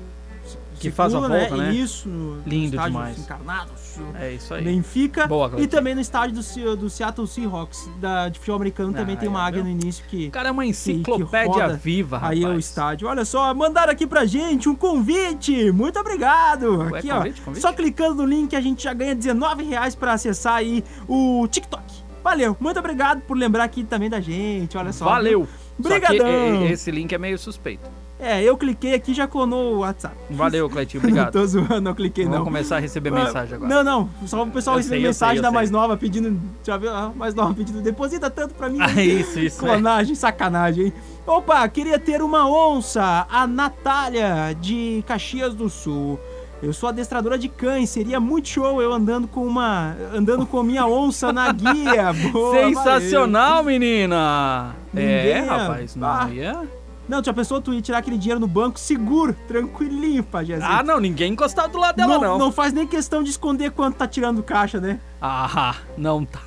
[0.79, 1.73] Que faz a volta, né?
[1.73, 3.15] Isso, no, no Lindo estádio demais.
[3.15, 3.99] dos Encarnados.
[4.19, 4.63] É isso aí.
[4.63, 5.27] Benfica.
[5.27, 9.19] Boa, e também no estádio do, do Seattle Seahawks, da, de futebol americano, também Ah,
[9.19, 9.73] tem uma é, águia viu?
[9.73, 10.27] no início que.
[10.27, 12.37] O cara é uma que- que enciclopédia viva, rapaz.
[12.37, 13.07] Aí é o estádio.
[13.07, 15.71] Olha só, mandaram aqui pra gente um convite.
[15.71, 16.77] Muito obrigado.
[16.91, 17.45] Ué, aqui, convite, ó.
[17.45, 17.61] convite?
[17.61, 21.83] Só clicando no link a gente já ganha 19 reais pra acessar aí o TikTok.
[22.23, 24.77] Valeu, muito obrigado por lembrar aqui também da gente.
[24.77, 25.05] Olha só.
[25.05, 25.47] Valeu.
[25.81, 26.27] Só que Brigadão.
[26.63, 27.89] e- e- esse link é meio suspeito.
[28.21, 30.13] É, eu cliquei aqui e já clonou o WhatsApp.
[30.29, 31.01] Valeu, Cleitinho.
[31.03, 31.31] Não Obrigado.
[31.31, 32.45] tô zoando, não cliquei Vamos não.
[32.45, 33.73] começar a receber Ah, mensagem agora.
[33.73, 34.09] Não, não.
[34.27, 35.55] Só o pessoal receber mensagem sei, da sei.
[35.55, 36.37] mais nova pedindo.
[36.63, 36.93] Já viu?
[36.93, 37.81] A mais nova pedindo.
[37.81, 38.79] Deposita tanto pra mim.
[38.83, 39.65] Ah, isso, isso.
[39.65, 39.69] é.
[39.69, 40.93] Clonagem, sacanagem, hein?
[41.25, 46.19] Opa, queria ter uma onça, a Natália, de Caxias do Sul.
[46.61, 49.95] Eu sou adestradora de cães, seria muito show eu andando com uma.
[50.13, 52.11] andando com minha onça na guia.
[52.33, 54.75] Boa, Sensacional, menina!
[54.93, 56.27] é, Ninguém ia- rapaz, não Ah.
[56.29, 56.53] ia.
[56.53, 56.78] valeu.
[57.09, 60.69] Não, já pensou tu ia tirar aquele dinheiro no banco seguro, tranquilinho, Pajezinho.
[60.69, 62.37] Ah, não, ninguém encostar do lado dela, não.
[62.37, 64.99] não faz nem questão de esconder quanto tá tirando do caixa, né?
[65.19, 66.39] Ah, não tá.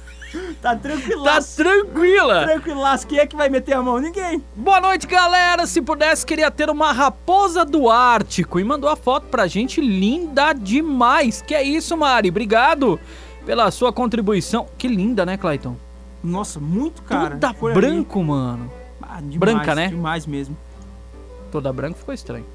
[0.63, 1.57] Tá Tá tranquilaço.
[1.57, 2.45] tranquila!
[2.47, 3.07] Tranquilaço.
[3.09, 3.99] Quem é que vai meter a mão?
[3.99, 4.43] Ninguém.
[4.55, 5.67] Boa noite, galera!
[5.67, 8.59] Se pudesse, queria ter uma raposa do Ártico.
[8.61, 11.43] E mandou a foto pra gente, linda demais.
[11.43, 12.31] Que é isso, Mari?
[12.31, 12.99] Obrigado
[13.45, 14.67] pela sua contribuição.
[14.79, 15.77] Que linda, né, Clayton?
[16.23, 17.37] Nossa, muito cara.
[17.37, 17.75] Toda ali.
[17.75, 18.73] branco, mano.
[19.15, 19.89] Ah, demais, branca, né?
[19.89, 20.57] Demais mesmo.
[21.51, 22.47] Toda branca ficou estranho.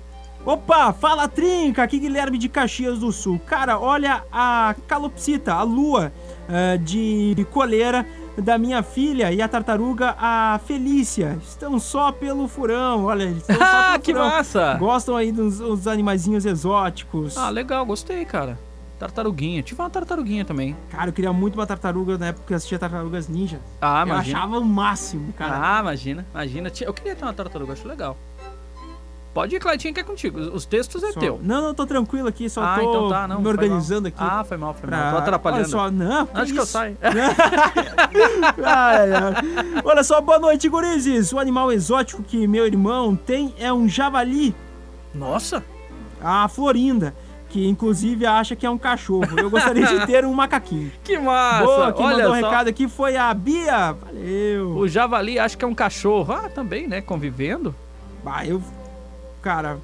[0.46, 3.40] Opa, fala trinca, aqui Guilherme de Caxias do Sul.
[3.46, 6.12] Cara, olha a calopsita, a lua
[6.48, 8.06] eh, de coleira
[8.38, 11.38] da minha filha e a tartaruga, a Felícia.
[11.44, 13.62] Estão só pelo furão, olha, eles estão só
[13.94, 14.30] Ah, que furão.
[14.30, 14.76] massa!
[14.76, 17.36] Gostam aí dos, dos animaizinhos exóticos.
[17.38, 18.58] Ah, legal, gostei, cara.
[19.00, 19.62] Tartaruguinha.
[19.62, 20.76] Tive uma tartaruguinha também.
[20.90, 23.60] Cara, eu queria muito uma tartaruga na época que eu assistia Tartarugas Ninja.
[23.82, 24.38] Ah, eu imagina.
[24.40, 25.78] achava o máximo, cara.
[25.78, 26.72] Ah, imagina, imagina.
[26.82, 28.18] Eu queria ter uma tartaruga, acho legal.
[29.34, 30.40] Pode ir, Claitinha, que é contigo.
[30.40, 31.40] Os textos é Só- teu.
[31.44, 33.40] Não, não, tô tranquilo aqui, só ah, tô então tá, não.
[33.40, 34.18] me organizando aqui.
[34.20, 35.12] Ah, foi mal, foi pra- mal.
[35.12, 35.62] Tô atrapalhando.
[35.62, 36.26] Olha só, não.
[36.26, 36.98] que Acho que eu saio.
[38.66, 39.82] Ai, ai.
[39.86, 41.32] Olha só, boa noite, gurizes.
[41.34, 44.56] O animal exótico que meu irmão tem é um javali,
[45.14, 45.64] Nossa!
[46.22, 47.14] a Florinda,
[47.50, 49.40] que inclusive acha que é um cachorro.
[49.40, 50.92] Eu gostaria de ter um macaquinho.
[51.04, 51.64] Que massa!
[51.66, 52.46] Boa, quem Olha mandou um só.
[52.50, 53.94] recado aqui foi a Bia.
[53.94, 54.70] Valeu.
[54.78, 56.34] O javali acho que é um cachorro.
[56.34, 57.02] Ah, também, né?
[57.02, 57.74] Convivendo.
[58.24, 58.62] Bah, eu.
[59.42, 59.78] Cara,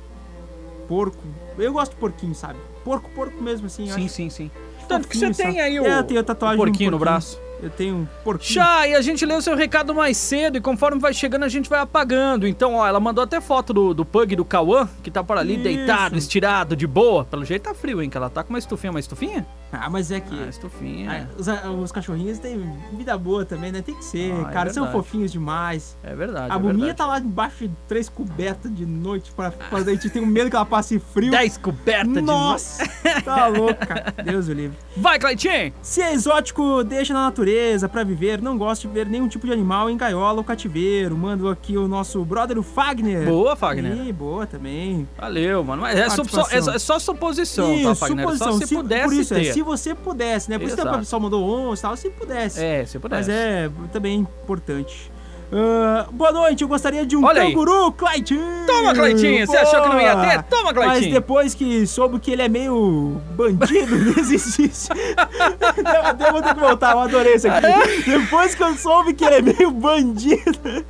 [0.88, 1.17] porco.
[1.58, 2.60] Eu gosto de porquinho, sabe?
[2.84, 3.86] Porco, porco mesmo, assim.
[3.88, 4.52] Sim, acho sim, sim.
[4.88, 6.97] Tanto que você tem aí o, É, eu tenho tatuagem o de um porquinho no
[6.97, 7.13] porquinho.
[7.15, 7.39] braço.
[7.63, 8.56] Eu tenho um porquinho.
[8.56, 11.69] Já, e a gente leu seu recado mais cedo e conforme vai chegando a gente
[11.69, 12.45] vai apagando.
[12.45, 15.54] Então, ó, ela mandou até foto do, do pug do Cauã, que tá por ali
[15.54, 15.63] Isso.
[15.63, 17.23] deitado, estirado, de boa.
[17.23, 18.10] Pelo jeito tá frio, hein?
[18.10, 18.91] Que ela tá com uma estufinha.
[18.91, 19.47] Uma estufinha?
[19.71, 20.38] Ah, mas é que.
[20.38, 21.30] Ah, estufinha.
[21.32, 21.47] ah, os,
[21.84, 23.82] os cachorrinhos têm vida boa também, né?
[23.82, 24.34] Tem que ser.
[24.34, 25.06] Ah, é cara, são verdade.
[25.06, 25.97] fofinhos demais.
[26.04, 26.52] É verdade.
[26.52, 30.26] a é tá lá embaixo de três cobertas de noite pra, pra a gente tem
[30.26, 31.32] medo que ela passe frio.
[31.32, 32.84] 10 cobertas de Nossa,
[33.23, 34.13] tá louca.
[34.23, 34.78] Deus o livre.
[34.97, 35.73] Vai, Claitinho!
[35.82, 37.53] Se é exótico, deixa na natureza
[37.92, 38.42] pra viver.
[38.42, 41.16] Não gosta de ver nenhum tipo de animal em gaiola ou cativeiro.
[41.18, 43.26] Mando aqui o nosso brother, o Fagner.
[43.26, 43.96] Boa, Fagner.
[44.08, 45.08] Ih, boa também.
[45.18, 45.82] Valeu, mano.
[45.82, 48.24] Mas é, sup- só, é, é só suposição, Isso, tá, Fagner?
[48.26, 48.52] suposição.
[48.54, 49.48] Só se, Se- pudesse por isso, ter.
[49.48, 50.58] é, se você pudesse, né?
[50.58, 50.96] Por isso que Exato.
[50.98, 52.63] o pessoal mandou 11 e tal, se pudesse.
[52.63, 53.30] É, se pudesse.
[53.30, 55.12] Mas é também importante.
[55.56, 58.66] Ah, boa noite, eu gostaria de um Olha canguru, Claitinho!
[58.66, 59.46] Toma, Claitinho!
[59.46, 60.44] Você achou que não ia ter?
[60.44, 61.13] Toma, Mas Claitinho!
[61.13, 64.72] depois que soube que ele é meio bandido, desistiu.
[64.98, 67.68] eu, eu vou ter que voltar, eu adorei isso aqui.
[68.10, 70.86] Depois que eu soube que ele é meio bandido.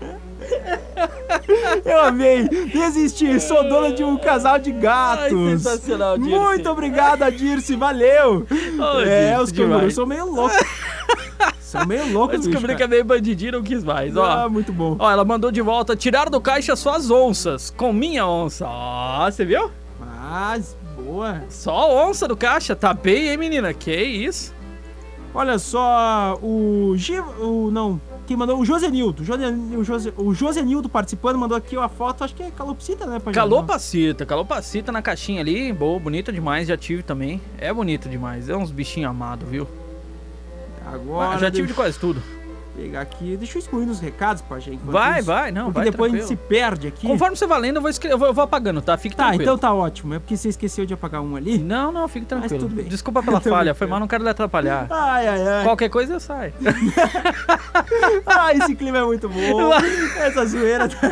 [1.84, 2.48] Eu amei.
[2.48, 3.40] Desisti.
[3.40, 5.34] Sou dona de um casal de gatos.
[5.34, 6.40] Ai, sensacional, Dirce.
[6.40, 7.76] Muito obrigado, Dirce.
[7.76, 8.46] Valeu.
[8.50, 10.58] Ô, é, Dirce, os cangurus são meio loucos.
[11.74, 14.24] São meio loucos, Eu descobri bicho, que é meio bandidinho, não quis mais, ó.
[14.24, 14.96] Ah, muito bom.
[15.00, 18.66] Ó, ela mandou de volta, tirar do caixa suas onças, com minha onça.
[18.68, 19.72] Ó, você viu?
[20.00, 21.44] Mas, boa.
[21.50, 23.74] Só onça do caixa, tá bem, hein, menina?
[23.74, 24.54] Que isso?
[25.34, 27.20] Olha só, o G...
[27.20, 28.60] O, não, quem mandou?
[28.60, 29.24] O Josenildo.
[29.24, 29.44] Jose,
[29.76, 33.20] o, Jose, o Josenildo participando, mandou aqui a foto, acho que é calopsita, né?
[33.20, 33.34] Pajé?
[33.34, 37.42] Calopacita, calopacita na caixinha ali, boa, bonita demais, já tive também.
[37.58, 39.68] É bonito demais, é uns bichinhos amados, viu?
[40.86, 42.22] Agora, já tive de quase tudo.
[42.76, 43.36] Pegar aqui.
[43.38, 44.74] Deixa eu excluir os recados, Pajé.
[44.84, 46.42] Vai, isso, vai, não, Porque vai depois a gente tranquilo.
[46.44, 47.08] se perde aqui.
[47.08, 48.98] Conforme você vai lendo, eu vou, eu vou, eu vou apagando, tá?
[48.98, 49.44] Fique Tá, tranquilo.
[49.44, 50.14] então tá ótimo.
[50.16, 51.58] É porque você esqueceu de apagar um ali.
[51.58, 52.60] Não, não, fique tranquilo.
[52.64, 52.86] tudo bem.
[52.86, 54.88] Desculpa pela falha, foi mal, não quero lhe atrapalhar.
[54.90, 55.64] Ai, ai, ai.
[55.64, 56.54] Qualquer coisa eu saio.
[58.26, 59.74] Ah, esse clima é muito bom.
[60.18, 60.88] Essa zoeira.
[60.88, 61.10] tá-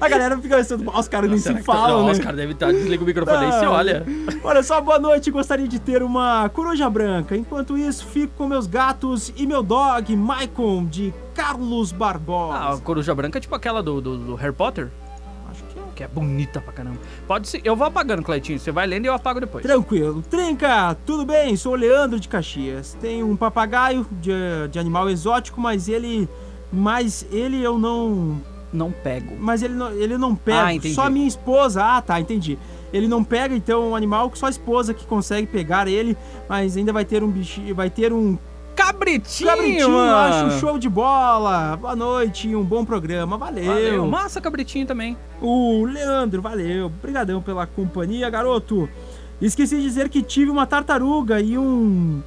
[0.00, 2.12] A galera fica pensando, "Ah, os caras nem se Será que- falam, Não, né?
[2.12, 2.72] os caras devem estar.
[2.72, 4.06] Desliga o microfone aí, Ah, olha.
[4.42, 5.30] Olha só, boa noite.
[5.30, 7.36] Gostaria de ter uma coruja branca.
[7.36, 12.58] Enquanto isso, fico com meus gatos e meu dog, Maicon, de Carlos Barbosa.
[12.58, 14.90] Ah, a coruja branca é tipo aquela do, do, do Harry Potter.
[15.50, 15.82] Acho que é.
[15.94, 16.98] Que é bonita pra caramba.
[17.26, 17.60] Pode ser.
[17.64, 18.58] Eu vou apagando, Cleitinho.
[18.58, 19.64] Você vai lendo e eu apago depois.
[19.64, 20.22] Tranquilo.
[20.22, 21.56] Trinca, tudo bem?
[21.56, 22.96] Sou o Leandro de Caxias.
[23.00, 24.32] Tenho um papagaio de,
[24.70, 26.28] de animal exótico, mas ele.
[26.72, 28.40] Mas ele eu não.
[28.72, 29.34] Não pego.
[29.38, 30.66] Mas ele não, ele não pega.
[30.66, 30.94] Ah, entendi.
[30.94, 31.82] Só minha esposa.
[31.82, 32.58] Ah, tá, entendi.
[32.92, 36.16] Ele não pega, então, um animal que só a esposa que consegue pegar ele,
[36.48, 37.74] mas ainda vai ter um bichinho.
[37.74, 38.38] Vai ter um
[38.78, 40.46] Cabritinho, Cabritinho, mano.
[40.46, 41.76] acho show de bola.
[41.76, 43.36] Boa noite, um bom programa.
[43.36, 43.64] Valeu.
[43.64, 44.06] Valeu.
[44.06, 45.16] Massa, cabritinho também.
[45.42, 46.86] O Leandro, valeu.
[46.86, 48.88] Obrigadão pela companhia, garoto.
[49.42, 52.22] Esqueci de dizer que tive uma tartaruga e um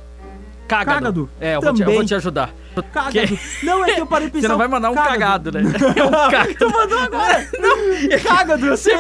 [0.72, 0.94] Cágado.
[1.00, 1.30] Cágado.
[1.40, 2.50] É, eu vou, te, eu vou te ajudar.
[2.94, 3.12] cagado.
[3.28, 4.48] Que- Não é que eu parei de pensar.
[4.48, 5.62] Você não vai mandar um cagado, né?
[5.96, 6.56] É um cagado.
[6.58, 7.48] Tu mandou agora.
[7.60, 8.96] Não, cagado, eu sei.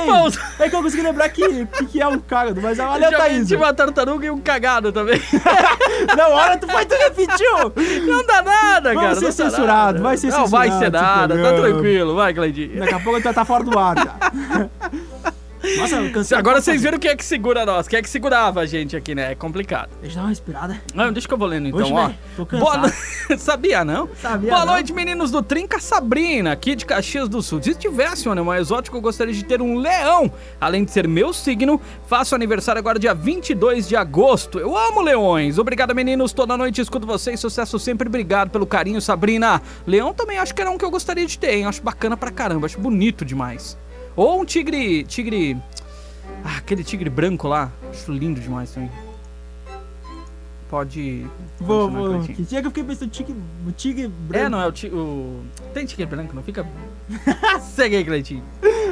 [0.59, 3.47] É que eu consegui lembrar que, que, é um cagado, mas olha Eu a Thaís.
[3.47, 5.21] tive uma tartaruga e um cagado também.
[6.17, 7.73] Não, olha, tu foi, tu repetiu.
[8.05, 9.15] Não dá nada, Vamos cara.
[9.15, 10.01] ser não censurado, nada.
[10.01, 12.15] vai ser Não vai censurado ser esse nada, tá tranquilo.
[12.15, 12.79] Vai, Cleidinho.
[12.79, 14.15] Daqui a pouco tu vai estar fora do ar já.
[15.77, 16.37] Nossa, cansei.
[16.37, 19.13] Agora vocês viram quem é que segura nós, quem é que segurava a gente aqui,
[19.13, 19.31] né?
[19.31, 19.89] É complicado.
[20.01, 20.81] Deixa eu dar uma respirada.
[20.93, 22.07] Não, deixa que eu vou lendo então, ó.
[22.07, 22.93] velho, tô Boa cansado.
[23.29, 24.09] no- Sabia, não?
[24.21, 24.73] Sabia Boa não.
[24.73, 27.61] noite, meninos do Trinca Sabrina, aqui de Caxias do Sul.
[27.61, 30.31] Se tivesse um animal exótico, eu gostaria de ter um leão.
[30.59, 34.59] Além de ser meu signo, faço aniversário agora dia 22 de agosto.
[34.59, 35.57] Eu amo leões.
[35.57, 36.33] Obrigado, meninos.
[36.33, 37.39] Toda noite escuto vocês.
[37.39, 38.07] Sucesso sempre.
[38.07, 39.61] Obrigado pelo carinho, Sabrina.
[39.87, 41.65] Leão também acho que era um que eu gostaria de ter, hein?
[41.65, 42.65] Acho bacana pra caramba.
[42.65, 43.77] Acho bonito demais.
[44.15, 45.03] Ou um tigre...
[45.03, 45.57] Tigre...
[46.43, 47.71] Ah, aquele tigre branco lá.
[47.89, 48.89] Acho lindo demais também.
[50.69, 51.27] Pode...
[51.59, 52.21] Vou, vou.
[52.21, 53.35] Que dia que eu fiquei pensando, tigre,
[53.67, 54.45] o tigre branco.
[54.45, 54.97] É, não é o tigre.
[54.97, 55.41] O...
[55.73, 56.65] Tem tigre branco, não fica.
[57.61, 58.43] Segue aí, Cleitinho.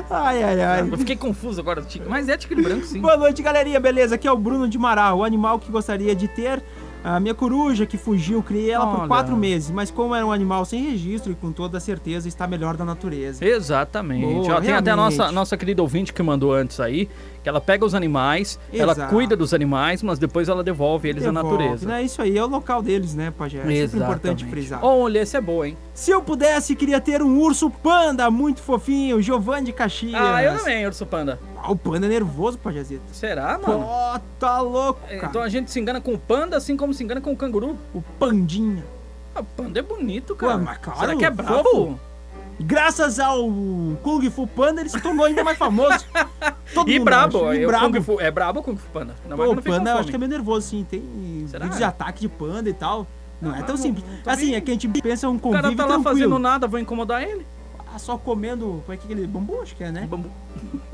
[0.09, 0.82] Ai, ai, ai.
[0.82, 2.09] Eu fiquei confuso agora do tigre.
[2.09, 2.99] Mas é tigre branco, sim.
[2.99, 4.15] Boa noite, galerinha, beleza?
[4.15, 6.61] Aqui é o Bruno de Mará, o animal que gostaria de ter.
[7.04, 9.08] A minha coruja que fugiu, criei ela por Olha.
[9.08, 12.76] quatro meses, mas como era um animal sem registro e com toda certeza está melhor
[12.76, 13.45] da natureza.
[13.45, 14.26] Exatamente.
[14.26, 17.08] Boa, Ó, tem até a nossa, nossa querida ouvinte que mandou antes aí,
[17.50, 19.14] ela pega os animais, ela Exato.
[19.14, 21.88] cuida dos animais, mas depois ela devolve eles à Devolve, natureza.
[21.88, 22.04] Né?
[22.04, 23.60] Isso aí é o local deles, né, Pajé?
[23.60, 24.84] É sempre importante frisar.
[24.84, 25.78] Olha, esse é boa, hein?
[25.93, 30.14] Se eu pudesse, queria ter um urso panda muito fofinho, Giovanni de Caxias.
[30.16, 31.39] Ah, eu também, urso panda.
[31.58, 33.04] Ah, o panda é nervoso, Pajézito.
[33.12, 33.84] Será, mano?
[33.84, 35.26] Pô, tá louco, cara.
[35.26, 37.76] Então a gente se engana com o panda, assim como se engana com o canguru.
[37.93, 38.86] O pandinha.
[39.36, 40.56] Ah, o panda é bonito, cara.
[40.56, 41.64] Ué, mas claro, Será que é bravo?
[41.64, 42.00] fofo.
[42.62, 43.43] Graças ao
[44.04, 46.06] Kung Fu Panda, ele se tornou ainda mais famoso.
[46.80, 47.58] Todo E mundo brabo, acha.
[47.58, 47.94] é, E brabo.
[47.94, 49.16] Kung Fu- é brabo o Kung Fu Panda.
[49.28, 50.86] Não, Pô, não panda eu acho que é meio nervoso, sim.
[50.90, 51.02] Tem
[51.48, 51.64] Será?
[51.66, 53.06] vídeos de ataque de panda e tal.
[53.42, 54.04] Não é tão não- simples.
[54.24, 54.56] tô Assim, bem.
[54.56, 56.16] é que a gente pensa um O cara convívio tá lá tranquilo.
[56.18, 57.46] fazendo nada, vou incomodar ele.
[57.94, 58.84] Ah, só comendo...
[58.86, 60.06] Como é que aquele bambu, acho que é, né?
[60.10, 60.30] Bambu.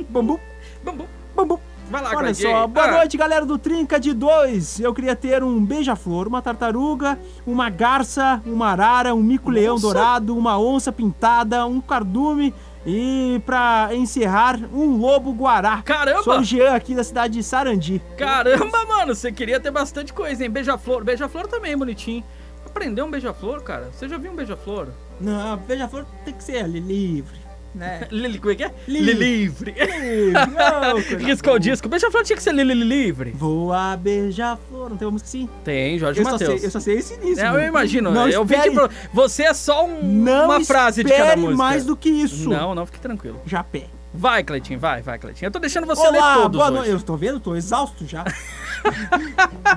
[0.10, 0.40] Bambu.
[0.84, 1.06] Bambu.
[1.36, 1.60] Bambu.
[1.92, 2.92] Vai lá, Olha só, boa Ah.
[3.00, 4.80] noite, galera do Trinca de Dois.
[4.80, 10.58] Eu queria ter um beija-flor, uma tartaruga, uma garça, uma arara, um mico-leão dourado, uma
[10.58, 12.54] onça pintada, um cardume
[12.86, 15.82] e, pra encerrar, um lobo-guará.
[15.82, 16.24] Caramba!
[16.24, 18.02] Sou o Jean aqui da cidade de Sarandi.
[18.18, 20.50] Caramba, mano, você queria ter bastante coisa, hein?
[20.50, 21.04] Beija-flor.
[21.04, 22.24] Beija-flor também é bonitinho.
[22.66, 23.90] Aprender um beija-flor, cara?
[23.92, 24.90] Você já viu um beija-flor?
[25.20, 27.40] Não, beija-flor tem que ser livre,
[27.76, 28.07] né?
[28.09, 28.71] Lili, como é que é?
[28.88, 29.13] Livre.
[29.13, 29.71] Livre.
[29.78, 31.59] Livre, não, coisa Riscou o boa.
[31.59, 31.88] disco.
[31.89, 33.32] Beija-flor tinha que ser Lili livre.
[33.32, 35.49] Voa, beija-flor, não tem uma música assim?
[35.63, 36.63] Tem, Jorge Eu só, sei, Matheus.
[36.63, 37.43] eu só sei esse início.
[37.45, 38.11] É, eu imagino.
[38.11, 41.41] Não eu vi que espere- você é só um- Não uma frase de cada espere
[41.41, 41.57] música.
[41.57, 42.49] mais do que isso.
[42.49, 43.41] Não, não, fique tranquilo.
[43.45, 43.86] Japé.
[44.17, 45.47] Vai, Cleitinho, vai, vai, Cleitinho.
[45.47, 46.76] Eu tô deixando você ler Olá, todos boa hoje.
[46.78, 46.89] noite.
[46.91, 48.23] Eu tô vendo, tô exausto já.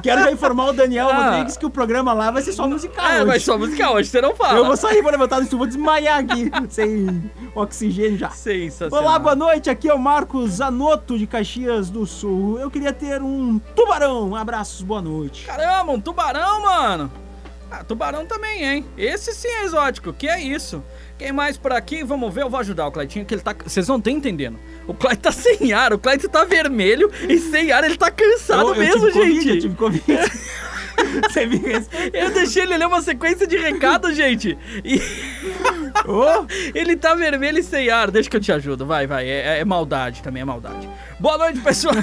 [0.02, 1.30] Quero já informar o Daniel Ah.
[1.30, 3.26] Rodrigues que o programa lá vai ser só musical É, hoje.
[3.26, 4.58] mas só música hoje, você não fala.
[4.58, 8.30] Eu vou sair, vou levantar do estúdio, vou desmaiar aqui, sem oxigênio já.
[8.30, 9.02] Sensacional.
[9.04, 12.58] Olá, boa noite, aqui é o Marcos Zanotto de Caxias do Sul.
[12.58, 14.34] Eu queria ter um tubarão.
[14.34, 15.44] Abraços, boa noite.
[15.46, 17.10] Caramba, um tubarão, mano.
[17.70, 18.86] Ah, tubarão também, hein?
[18.96, 20.82] Esse sim é exótico, que é isso.
[21.18, 22.04] Quem mais por aqui?
[22.04, 23.54] Vamos ver, eu vou ajudar o Cleitinho, que ele tá...
[23.64, 24.58] Vocês não estão entendendo.
[24.86, 28.68] O Cleiton tá sem ar, o Cleiton tá vermelho e sem ar ele tá cansado
[28.68, 29.48] Eu- eu mesmo, tive Covid, gente.
[29.54, 30.04] eu tive Covid.
[31.30, 31.60] Você me.
[32.12, 34.58] Eu deixei ele ler uma sequência de recado, gente.
[34.84, 35.00] E
[36.04, 36.44] Ô,
[36.74, 38.10] ele tá vermelho e sem ar.
[38.10, 38.84] Deixa que eu te ajudo.
[38.84, 39.24] Vai, vai.
[39.28, 40.88] É, é maldade também, é maldade.
[41.20, 41.94] Boa noite, pessoal.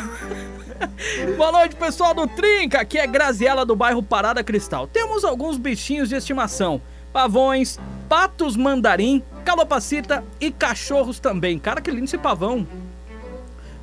[1.36, 2.80] Boa noite, pessoal do Trinca.
[2.80, 4.88] Aqui é Graziela do bairro Parada Cristal.
[4.88, 7.78] Temos alguns bichinhos de estimação: pavões,
[8.10, 11.58] patos mandarim, calopacita e cachorros também.
[11.60, 12.66] Cara, que lindo esse pavão.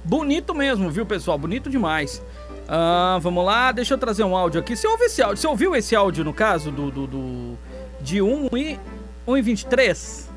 [0.04, 1.38] Bonito mesmo, viu, pessoal?
[1.38, 2.22] Bonito demais.
[2.68, 4.76] Ah, vamos lá, deixa eu trazer um áudio aqui.
[4.76, 5.36] Você ouviu esse áudio?
[5.36, 7.58] Você ouviu esse áudio, no caso, do, do, do-
[8.00, 8.78] de 1 e
[9.26, 10.30] 1 e 23?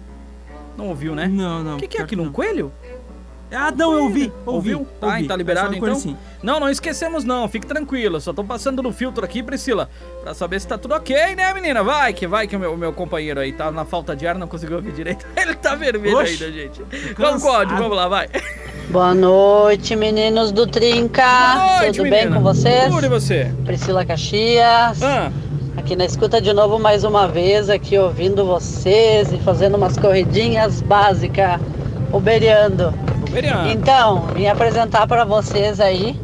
[0.77, 1.27] Não ouviu, né?
[1.27, 1.77] Não, não.
[1.77, 2.21] O que, que é pior aquilo?
[2.23, 2.31] Um não.
[2.33, 2.71] coelho?
[3.55, 4.31] Ah, não, eu ouvi.
[4.45, 4.87] ouvi Ouviu?
[4.99, 5.27] Tá, ouvi.
[5.27, 5.91] tá liberado então?
[5.91, 6.15] assim.
[6.43, 8.19] Não, não esquecemos não, fique tranquilo.
[8.19, 9.89] Só tô passando no filtro aqui, Priscila,
[10.21, 11.83] pra saber se tá tudo ok, né, menina?
[11.83, 14.47] Vai que vai que o meu, meu companheiro aí tá na falta de ar, não
[14.47, 15.25] conseguiu ouvir direito.
[15.35, 16.83] Ele tá vermelho Oxe, ainda, gente.
[17.17, 18.29] Vamos vamos lá, vai.
[18.89, 21.23] Boa noite, meninos do Trinca.
[21.23, 22.35] Boa noite, Tudo bem menina.
[22.35, 22.93] com vocês?
[22.93, 23.51] Tudo e você?
[23.65, 25.01] Priscila Caxias.
[25.01, 25.31] Ah,
[25.77, 30.81] Aqui na escuta de novo mais uma vez, aqui ouvindo vocês e fazendo umas corridinhas
[30.81, 31.59] básicas,
[32.13, 32.93] uberiando.
[33.71, 36.19] Então, vim apresentar para vocês aí.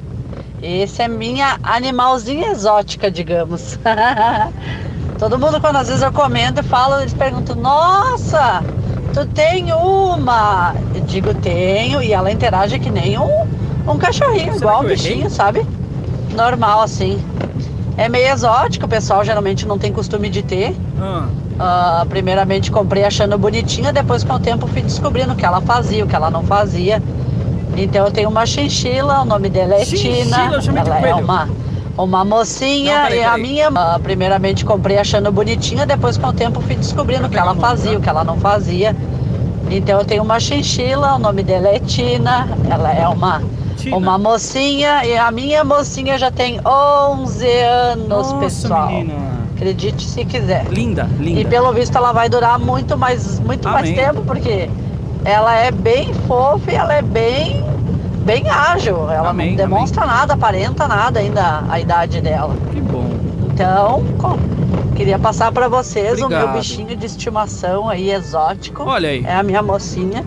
[0.62, 3.80] Esse é minha animalzinha exótica, digamos.
[5.18, 8.64] Todo mundo, quando às vezes eu comento e falo, eles perguntam: Nossa,
[9.14, 10.74] tu tem uma?
[10.96, 13.48] Eu digo: Tenho, e ela interage que nem um,
[13.88, 15.66] um cachorrinho, Será igual que um bichinho, sabe?
[16.34, 17.22] Normal assim.
[17.98, 20.76] É meio exótico, o pessoal geralmente não tem costume de ter.
[21.00, 21.28] Ah,
[21.64, 26.04] Ah, primeiramente comprei achando bonitinha, depois com o tempo fui descobrindo o que ela fazia,
[26.04, 27.02] o que ela não fazia.
[27.78, 30.50] Então eu tenho uma chinchila, o nome dela é Tina.
[30.76, 31.50] Ela é uma,
[31.98, 33.42] uma mocinha Não, peraí, e a peraí.
[33.44, 37.54] minha, ah, primeiramente comprei achando bonitinha, depois com o tempo fui descobrindo o que ela
[37.56, 38.96] fazia, o que ela não fazia.
[39.70, 43.42] Então eu tenho uma chinchila, o nome dela é Tina, ela é uma,
[43.78, 43.96] Tina.
[43.96, 48.88] uma mocinha e a minha mocinha já tem 11 anos, Nossa, pessoal.
[48.90, 49.31] menina.
[49.62, 50.66] Acredite se quiser.
[50.72, 51.40] Linda, linda.
[51.40, 53.94] E pelo visto ela vai durar muito mais, muito mais Amém.
[53.96, 54.68] tempo, porque
[55.24, 57.64] ela é bem fofa e ela é bem,
[58.26, 59.08] bem ágil.
[59.12, 62.56] Ela Amém, não demonstra nada, aparenta nada ainda a idade dela.
[62.72, 63.06] Que bom.
[63.54, 64.40] Então, co-
[64.96, 66.48] queria passar para vocês o Obrigado.
[66.50, 68.82] meu bichinho de estimação aí exótico.
[68.84, 69.24] Olha aí.
[69.24, 70.26] É a minha mocinha,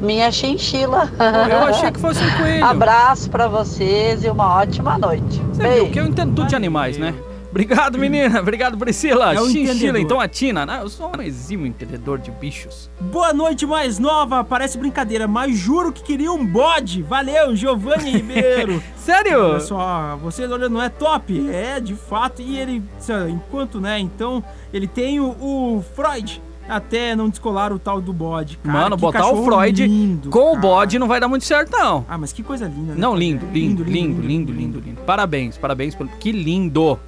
[0.00, 1.10] minha chinchila.
[1.50, 2.64] Eu achei que fosse um coelho.
[2.64, 5.42] Abraço para vocês e uma ótima noite.
[5.52, 5.82] Você Beijo.
[5.86, 7.12] viu que eu entendo tudo de animais, né?
[7.50, 8.40] Obrigado, menina.
[8.40, 9.34] Obrigado, Priscila.
[9.34, 10.00] É um Chinchila, entendedor.
[10.00, 10.66] então a Tina.
[10.66, 10.80] né?
[10.82, 12.90] Eu sou um exímio entendedor de bichos.
[13.00, 14.44] Boa noite, mais nova.
[14.44, 17.02] Parece brincadeira, mas juro que queria um bode.
[17.02, 18.82] Valeu, Giovanni Ribeiro.
[18.96, 19.42] Sério?
[19.44, 21.48] Olha só, vocês olhando, não é top?
[21.50, 22.42] É, de fato.
[22.42, 22.82] E ele,
[23.30, 23.98] enquanto, né?
[23.98, 26.42] Então, ele tem o, o Freud.
[26.68, 28.58] Até não descolar o tal do bode.
[28.58, 30.58] Cara, Mano, botar o Freud lindo, com o cara.
[30.60, 32.04] bode não vai dar muito certo, não.
[32.06, 33.00] Ah, mas que coisa linda, né?
[33.00, 35.00] Não, lindo, lindo, lindo, lindo, lindo, lindo.
[35.06, 35.94] Parabéns, parabéns.
[35.94, 37.00] pelo- Que lindo.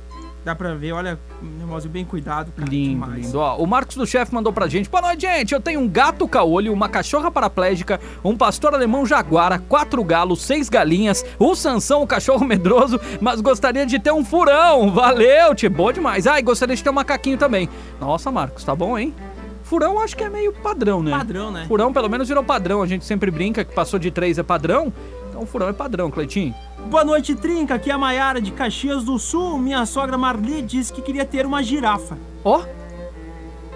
[0.51, 2.69] Dá pra ver, olha, um negócio bem cuidado, cara.
[2.69, 3.27] Lindo, demais.
[3.27, 3.39] lindo.
[3.39, 4.91] Ó, o Marcos do Chefe mandou pra gente.
[4.91, 5.55] Boa noite, gente.
[5.55, 10.69] Eu tenho um gato caolho, uma cachorra paraplégica, um pastor alemão jaguara, quatro galos, seis
[10.69, 14.91] galinhas, o Sansão, o cachorro medroso, mas gostaria de ter um furão.
[14.91, 15.71] Valeu, tio.
[15.71, 16.27] Boa demais.
[16.27, 17.69] Ah, e gostaria de ter um macaquinho também.
[18.01, 19.15] Nossa, Marcos, tá bom, hein?
[19.63, 21.13] Furão acho que é meio padrão, né?
[21.13, 21.65] Padrão, né?
[21.69, 22.83] Furão pelo menos virou padrão.
[22.83, 24.93] A gente sempre brinca que passou de três é padrão.
[25.31, 26.55] Então furão é padrão, Cleitinho.
[26.91, 27.77] Boa noite, Trinca.
[27.77, 29.59] Aqui é a Maiara de Caxias do Sul.
[29.59, 32.19] Minha sogra Marli disse que queria ter uma girafa.
[32.45, 32.65] Ó,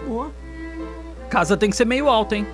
[0.06, 0.30] Boa.
[1.30, 2.46] casa tem que ser meio alta, hein?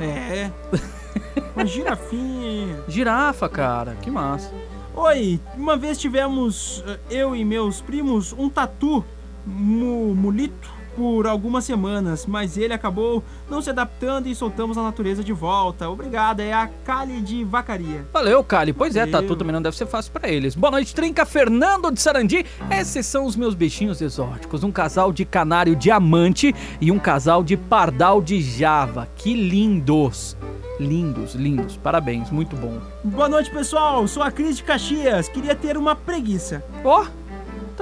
[0.00, 0.50] É.
[1.54, 2.82] Uma girafinha.
[2.88, 3.94] Girafa, cara.
[4.00, 4.52] Que massa.
[4.94, 9.04] Oi, uma vez tivemos, eh, eu e meus primos, um tatu
[9.46, 15.22] mu mulito por algumas semanas, mas ele acabou não se adaptando e soltamos a natureza
[15.22, 15.88] de volta.
[15.88, 18.06] Obrigada, é a Cali de Vacaria.
[18.12, 18.72] Valeu, Cali.
[18.72, 19.12] Pois é, Valeu.
[19.12, 20.54] tatu também não deve ser fácil pra eles.
[20.54, 22.44] Boa noite, Trinca Fernando de Sarandi.
[22.70, 24.64] Esses são os meus bichinhos exóticos.
[24.64, 29.08] Um casal de canário diamante e um casal de pardal de Java.
[29.16, 30.36] Que lindos.
[30.80, 31.76] Lindos, lindos.
[31.76, 32.78] Parabéns, muito bom.
[33.04, 34.06] Boa noite, pessoal.
[34.08, 35.28] Sou a Cris de Caxias.
[35.28, 36.64] Queria ter uma preguiça.
[36.84, 37.06] Ó,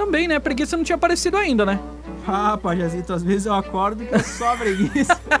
[0.05, 0.39] também, né?
[0.39, 1.79] Preguiça não tinha aparecido ainda, né?
[2.27, 5.19] Ah, Pajazito, às vezes eu acordo que é só preguiça.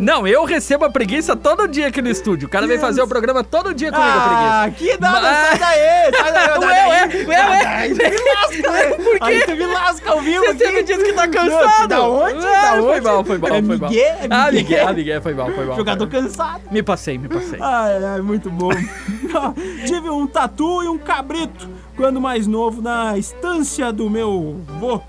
[0.00, 2.48] Não, eu recebo a preguiça todo dia aqui no estúdio.
[2.48, 4.94] O cara vem fazer o programa todo dia comigo, a ah, preguiça.
[4.94, 7.88] que nada, Mas- sai daí, sai daí, Ué, ué, ué, ué.
[7.88, 8.90] Tu me lasca, né?
[8.96, 9.18] Por quê?
[9.20, 10.82] Aí tu me lasca ao vivo Você sempre aqui.
[10.84, 11.88] diz que tá Não, cansado.
[11.88, 12.46] Da onde?
[12.46, 12.86] Ah, da onde?
[12.86, 13.92] Foi mal, foi mal, É foi mal.
[13.92, 14.52] É Ah.
[14.52, 14.88] Miguel,
[15.18, 15.76] ah, foi mal, foi mal.
[15.76, 16.62] Jogador cansado.
[16.70, 17.58] Me passei, me passei.
[17.60, 18.70] Ai, ai, muito bom.
[19.86, 25.00] Tive um tatu e um cabrito quando mais novo na estância do meu vô.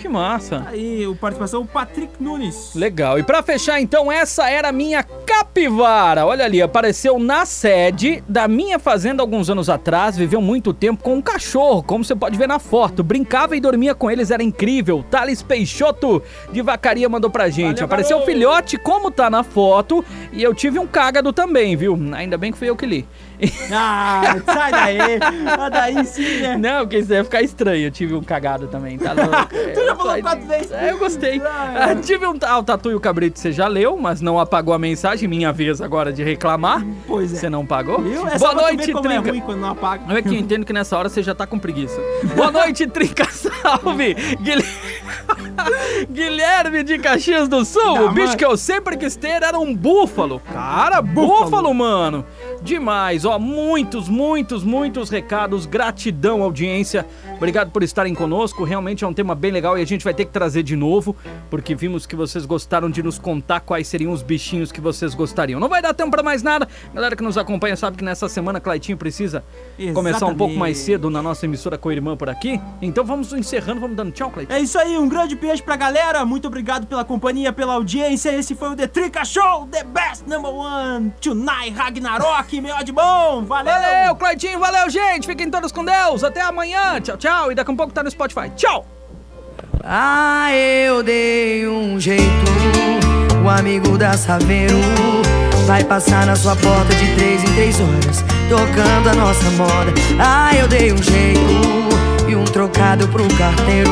[0.00, 0.64] Que massa.
[0.66, 2.70] Aí, o participação Patrick Nunes.
[2.74, 3.18] Legal.
[3.18, 6.24] E pra fechar, então, essa era a minha capivara.
[6.24, 10.16] Olha ali, apareceu na sede da minha fazenda alguns anos atrás.
[10.16, 13.04] Viveu muito tempo com um cachorro, como você pode ver na foto.
[13.04, 15.04] Brincava e dormia com eles, era incrível.
[15.10, 17.74] Thales Peixoto de Vacaria mandou pra gente.
[17.74, 20.02] Valeu, apareceu o filhote, como tá na foto.
[20.32, 21.98] E eu tive um cágado também, viu?
[22.14, 23.06] Ainda bem que fui eu que li.
[23.72, 24.98] Ah, sai daí.
[25.46, 26.56] Ah, daí sim, né?
[26.56, 27.86] Não, porque isso ia ficar estranho.
[27.86, 29.30] Eu tive um cagado também, tá louco?
[29.74, 30.72] Tu já falou quatro vezes.
[30.72, 31.40] É, eu gostei.
[31.44, 32.34] Ah, Ah, tive um.
[32.42, 35.28] Ah, o Tatu e o Cabrito você já leu, mas não apagou a mensagem.
[35.28, 36.84] Minha vez agora de reclamar.
[37.06, 37.36] Pois é.
[37.36, 38.00] Você não pagou?
[38.00, 38.26] Viu?
[38.26, 39.30] É Boa noite, é Trinca.
[39.30, 40.04] ruim quando não apaga.
[40.06, 42.00] Não é que eu entendo que nessa hora você já tá com preguiça.
[42.34, 44.14] Boa noite, Trinca Salve!
[44.40, 44.64] Guilherme,
[46.10, 47.82] Guilherme de Caxias do Sul.
[47.94, 50.40] Não, o bicho que eu sempre quis ter era um búfalo.
[50.52, 51.74] Cara, búfalo, Búfalo.
[51.74, 52.24] mano.
[52.62, 53.38] Demais, ó.
[53.38, 55.66] Muitos, muitos, muitos recados.
[55.66, 57.06] Gratidão, audiência.
[57.36, 58.64] Obrigado por estarem conosco.
[58.64, 61.16] Realmente é um tema bem legal e a gente vai ter que trazer de novo,
[61.48, 65.58] porque vimos que vocês gostaram de nos contar quais seriam os bichinhos que vocês gostariam.
[65.58, 66.68] Não vai dar tempo pra mais nada.
[66.92, 69.42] Galera que nos acompanha sabe que nessa semana Claitinho precisa
[69.94, 70.98] começar um pouco mais Exatamente.
[70.98, 72.60] cedo na nossa emissora com a irmã por aqui.
[72.82, 74.56] Então vamos encerrando, vamos dando tchau, Claitinho.
[74.56, 76.24] É isso aí, um grande beijo pra galera.
[76.26, 78.30] Muito obrigado pela companhia, pela audiência.
[78.36, 83.44] Esse foi o The Trica Show, the best number one tonight, Ragnarok, melhor de bom.
[83.44, 83.70] Valeu!
[83.70, 85.26] Valeu, Claitinho, valeu, gente.
[85.26, 86.24] Fiquem todos com Deus.
[86.24, 86.98] Até amanhã.
[87.02, 87.52] Tchau, tchau.
[87.52, 88.48] E daqui a pouco tá no Spotify.
[88.56, 88.86] Tchau.
[89.84, 92.24] Ah, eu dei um jeito.
[93.44, 94.78] O amigo da Saveiro
[95.66, 99.92] vai passar na sua porta de três em três horas, tocando a nossa moda.
[100.18, 101.40] Ah, eu dei um jeito
[102.28, 103.90] e um trocado pro carteiro.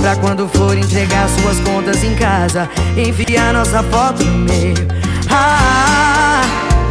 [0.00, 4.74] Pra quando for entregar suas contas em casa, enfiar nossa foto no meio.
[5.30, 6.42] Ah,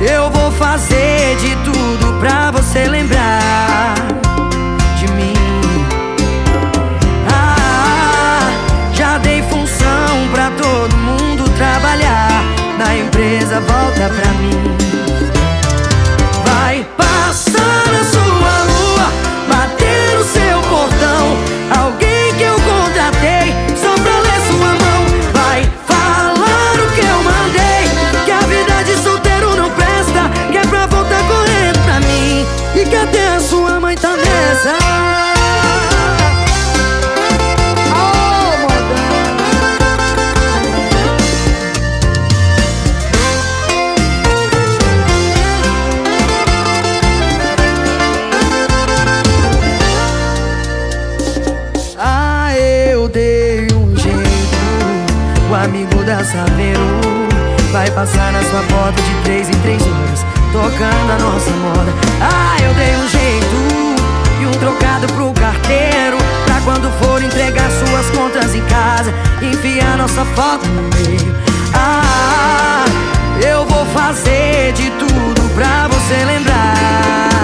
[0.01, 3.95] eu vou fazer de tudo pra você lembrar
[4.97, 5.33] de mim.
[7.29, 8.49] Ah,
[8.93, 12.43] já dei função pra todo mundo trabalhar
[12.77, 14.77] na empresa volta pra mim.
[16.45, 18.06] Vai passar
[33.57, 34.77] sua mãe tá nessa.
[34.83, 35.37] Ah.
[55.49, 56.81] O amigo da Saveiro
[57.71, 61.93] vai passar na sua porta de três em três horas, tocando a nossa moda.
[62.21, 63.26] Ah, eu dei um jeito
[64.57, 66.17] trocado pro carteiro.
[66.45, 71.35] Pra quando for entregar suas contas em casa, enfiar nossa foto no meio.
[71.73, 72.85] Ah,
[73.45, 77.36] eu vou fazer de tudo pra você lembrar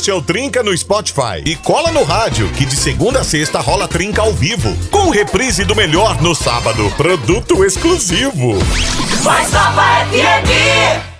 [0.00, 1.42] Este é o Trinca no Spotify.
[1.44, 4.74] E cola no rádio, que de segunda a sexta rola Trinca ao vivo.
[4.90, 6.90] Com reprise do melhor no sábado.
[6.96, 8.54] Produto exclusivo.
[9.22, 11.19] Mais Nova FM.